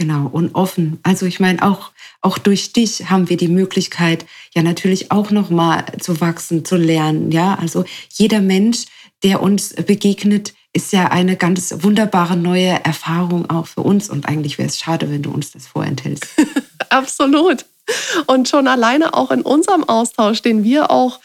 Genau, 0.00 0.30
und 0.32 0.54
offen. 0.54 0.98
Also 1.02 1.26
ich 1.26 1.40
meine, 1.40 1.62
auch, 1.62 1.90
auch 2.22 2.38
durch 2.38 2.72
dich 2.72 3.10
haben 3.10 3.28
wir 3.28 3.36
die 3.36 3.48
Möglichkeit, 3.48 4.24
ja 4.54 4.62
natürlich 4.62 5.12
auch 5.12 5.30
nochmal 5.30 5.84
zu 6.00 6.22
wachsen, 6.22 6.64
zu 6.64 6.76
lernen. 6.76 7.30
Ja, 7.32 7.58
also 7.60 7.84
jeder 8.10 8.40
Mensch, 8.40 8.86
der 9.22 9.42
uns 9.42 9.74
begegnet, 9.74 10.54
ist 10.72 10.94
ja 10.94 11.08
eine 11.08 11.36
ganz 11.36 11.74
wunderbare 11.82 12.38
neue 12.38 12.82
Erfahrung 12.82 13.50
auch 13.50 13.66
für 13.66 13.82
uns. 13.82 14.08
Und 14.08 14.26
eigentlich 14.26 14.56
wäre 14.56 14.68
es 14.68 14.78
schade, 14.78 15.10
wenn 15.10 15.20
du 15.20 15.32
uns 15.32 15.52
das 15.52 15.66
vorenthältst. 15.66 16.30
Absolut. 16.88 17.66
Und 18.26 18.48
schon 18.48 18.68
alleine 18.68 19.12
auch 19.12 19.30
in 19.30 19.42
unserem 19.42 19.84
Austausch, 19.84 20.40
den 20.40 20.64
wir 20.64 20.90
auch 20.90 21.20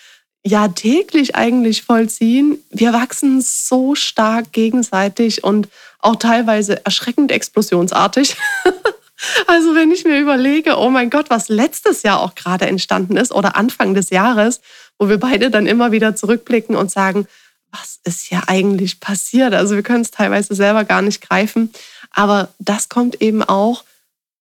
ja 0.46 0.68
täglich 0.68 1.38
eigentlich 1.38 1.84
vollziehen, 1.84 2.58
wir 2.72 2.92
wachsen 2.92 3.40
so 3.40 3.96
stark 3.96 4.52
gegenseitig 4.52 5.46
und 5.46 5.70
auch 6.06 6.16
teilweise 6.16 6.86
erschreckend 6.86 7.32
explosionsartig. 7.32 8.36
also 9.48 9.76
wenn 9.76 9.92
ich 9.92 10.06
mir 10.06 10.20
überlege, 10.20 10.78
oh 10.78 10.90
mein 10.90 11.10
Gott, 11.10 11.30
was 11.30 11.50
letztes 11.50 12.04
Jahr 12.04 12.22
auch 12.22 12.36
gerade 12.36 12.68
entstanden 12.68 13.18
ist 13.18 13.32
oder 13.32 13.56
Anfang 13.56 13.94
des 13.94 14.12
Jahres, 14.12 14.62
wo 15.00 15.10
wir 15.10 15.20
beide 15.20 15.50
dann 15.50 15.68
immer 15.68 15.92
wieder 15.92 16.16
zurückblicken 16.16 16.76
und 16.76 16.92
sagen, 16.92 17.28
was 17.72 18.00
ist 18.04 18.22
hier 18.22 18.44
eigentlich 18.48 19.00
passiert? 19.00 19.54
Also 19.54 19.76
wir 19.76 19.84
können 19.84 20.02
es 20.02 20.12
teilweise 20.12 20.56
selber 20.56 20.86
gar 20.86 21.02
nicht 21.02 21.22
greifen, 21.22 21.74
aber 22.12 22.50
das 22.60 22.88
kommt 22.88 23.22
eben 23.22 23.44
auch, 23.44 23.84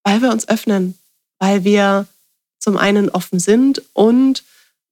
weil 0.05 0.22
wir 0.22 0.31
uns 0.31 0.48
öffnen, 0.48 0.98
weil 1.38 1.64
wir 1.64 2.07
zum 2.59 2.77
einen 2.77 3.09
offen 3.09 3.40
sind 3.40 3.83
und 3.92 4.44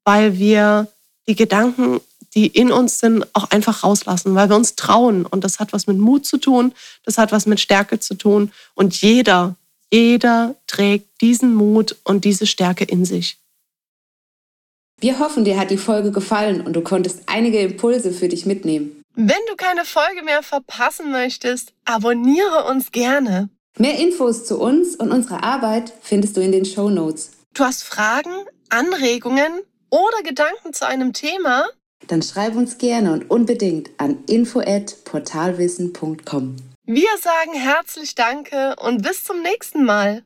weil 0.05 0.39
wir 0.39 0.89
die 1.29 1.37
Gedanken, 1.37 2.01
die 2.35 2.47
in 2.47 2.73
uns 2.73 2.99
sind, 2.99 3.27
auch 3.35 3.51
einfach 3.51 3.85
rauslassen, 3.85 4.35
weil 4.35 4.49
wir 4.49 4.57
uns 4.57 4.75
trauen. 4.75 5.27
Und 5.27 5.45
das 5.45 5.59
hat 5.59 5.73
was 5.73 5.87
mit 5.87 5.99
Mut 5.99 6.27
zu 6.27 6.39
tun, 6.39 6.73
das 7.05 7.19
hat 7.19 7.33
was 7.33 7.47
mit 7.47 7.61
Stärke 7.61 8.01
zu 8.01 8.15
tun. 8.15 8.53
Und 8.75 9.01
jeder, 9.01 9.57
jeder 9.93 10.55
trägt 10.67 11.21
diesen 11.21 11.55
Mut 11.55 11.97
und 12.05 12.25
diese 12.25 12.47
Stärke 12.47 12.85
in 12.85 13.05
sich. 13.05 13.39
Wir 15.01 15.19
hoffen, 15.19 15.45
dir 15.45 15.59
hat 15.59 15.71
die 15.71 15.79
Folge 15.79 16.13
gefallen 16.13 16.61
und 16.61 16.75
du 16.75 16.81
konntest 16.81 17.23
einige 17.27 17.59
Impulse 17.59 18.13
für 18.13 18.29
dich 18.29 18.47
mitnehmen. 18.47 19.03
Wenn 19.15 19.41
du 19.49 19.57
keine 19.57 19.85
Folge 19.85 20.23
mehr 20.23 20.43
verpassen 20.43 21.11
möchtest, 21.11 21.73
abonniere 21.85 22.65
uns 22.71 22.93
gerne. 22.93 23.51
Mehr 23.79 23.99
Infos 23.99 24.47
zu 24.47 24.59
uns 24.61 24.95
und 24.95 25.11
unserer 25.11 25.43
Arbeit 25.43 25.93
findest 26.03 26.37
du 26.37 26.41
in 26.41 26.53
den 26.53 26.65
Show 26.65 26.89
Notes. 26.89 27.33
Du 27.53 27.65
hast 27.65 27.83
Fragen, 27.83 28.31
Anregungen 28.69 29.61
oder 29.91 30.23
Gedanken 30.23 30.73
zu 30.73 30.87
einem 30.87 31.13
Thema? 31.13 31.67
Dann 32.09 32.23
schreib 32.23 32.57
uns 32.57 32.79
gerne 32.79 33.13
und 33.13 33.31
unbedingt 33.31 33.91
an 33.99 34.25
info@portalwissen.com. 34.27 36.57
Wir 36.85 37.11
sagen 37.21 37.55
herzlich 37.55 38.17
Danke 38.17 38.75
und 38.81 39.03
bis 39.03 39.23
zum 39.25 39.41
nächsten 39.41 39.85
Mal. 39.85 40.25